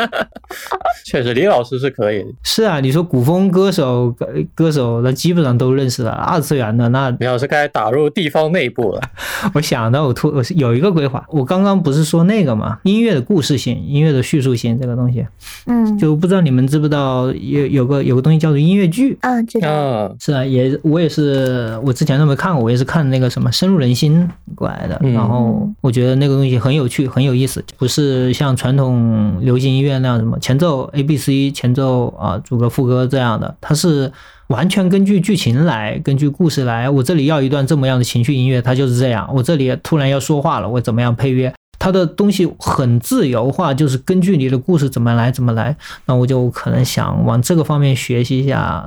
[1.06, 2.28] 确实，李老师是可以的。
[2.44, 6.12] 是啊，你说古风歌手歌歌手，那基本上都认识了。
[6.12, 9.02] 二次元的那，李老师该打入地方内部了。
[9.56, 15.26] 我想到我突我是有一个规划，我刚刚不是说那个嘛，音乐的故事性、音乐的叙述性这个东西，
[15.66, 19.18] 嗯，就不知道你们知不知道有有个有个东西叫做音乐剧。
[19.22, 19.72] 啊，知道。
[19.72, 25.00] 啊，是啊，也我也是，我之前都没看过，我也是看那个什么深入人心过来的。
[25.02, 34.12] 嗯然后我觉得那个东西很有趣，很有意思，不是像传统流行音乐那样什么前奏 A B C 前奏啊主歌副歌这样的，它是
[34.48, 36.90] 完全根据剧情来，根据故事来。
[36.90, 39.30] 我这里要一段这么样的情绪音乐，它就是这样。
[39.32, 41.54] 我这里突然要说话了，我怎么样配乐？
[41.78, 45.78] 它的东西很自由化，就是根据你的故事怎么来怎么来。
[46.08, 48.84] 那我就可能想往这个方面学习一下。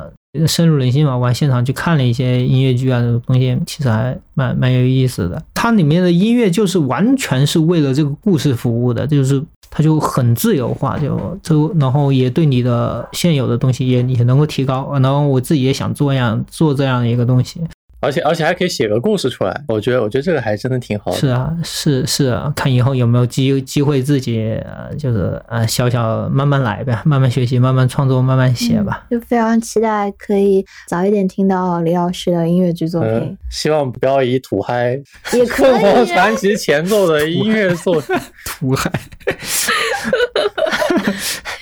[0.47, 5.43] 深入人心嘛，我还现场去看了一些音乐剧啊，这种东西其实还蛮蛮有意思的。
[5.55, 14.91] 它里面的音乐就是完全是为了这个故事服务的，就是它就很自由化，就就然后也对你的现有的东西也也能够提高。
[15.01, 17.61] 然后我自己也想做样做这样的一个东西。
[18.01, 21.17] 而且而且还可以写个故事出来，我觉得我觉得这个还真的挺好的。
[21.17, 29.05] 是啊，是是啊，看以后有没有机机会自己呃就是呃小小慢慢来呗，慢慢学习，慢慢创作，慢慢写吧。
[29.11, 33.37] 就非常期待可以早一点听到李老师的音乐剧作品。
[33.51, 34.91] 希望不要以土嗨
[35.33, 35.73] 也可以。
[35.73, 38.01] 凤 凰传奇前奏的音乐作
[38.47, 38.93] 土嗨。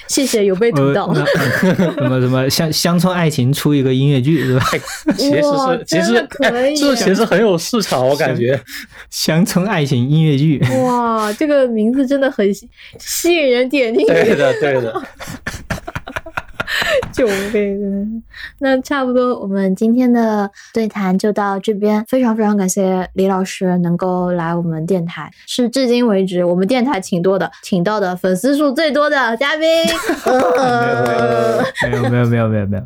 [0.09, 1.13] 谢谢有被读到。
[1.15, 1.21] 什
[2.09, 4.65] 么什么乡乡村爱情出一个音乐剧是吧？
[5.17, 6.29] 其实是其实
[6.77, 8.59] 这其实很有市场，我感觉
[9.11, 10.61] 乡村爱情音乐剧。
[10.85, 12.47] 哇，这个名字真的很
[12.99, 14.13] 吸引人点进去。
[14.13, 15.03] 对的，对的。
[17.13, 18.23] 救命！
[18.59, 22.05] 那差不多，我们今天的对谈就到这边。
[22.09, 29.67] 非常非常感谢李老师能够来我们电台，是至今为止我们电台请多的、请到的粉丝数最多的嘉宾。
[31.83, 32.83] 没有没有没有没有没有。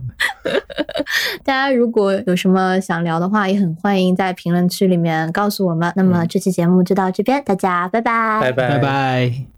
[1.45, 5.93] 大家如果有什么想聊的话，也很欢迎在评论区里面告诉我们。
[5.97, 9.51] 那么这期节目就到这边，大家拜拜，拜拜拜拜。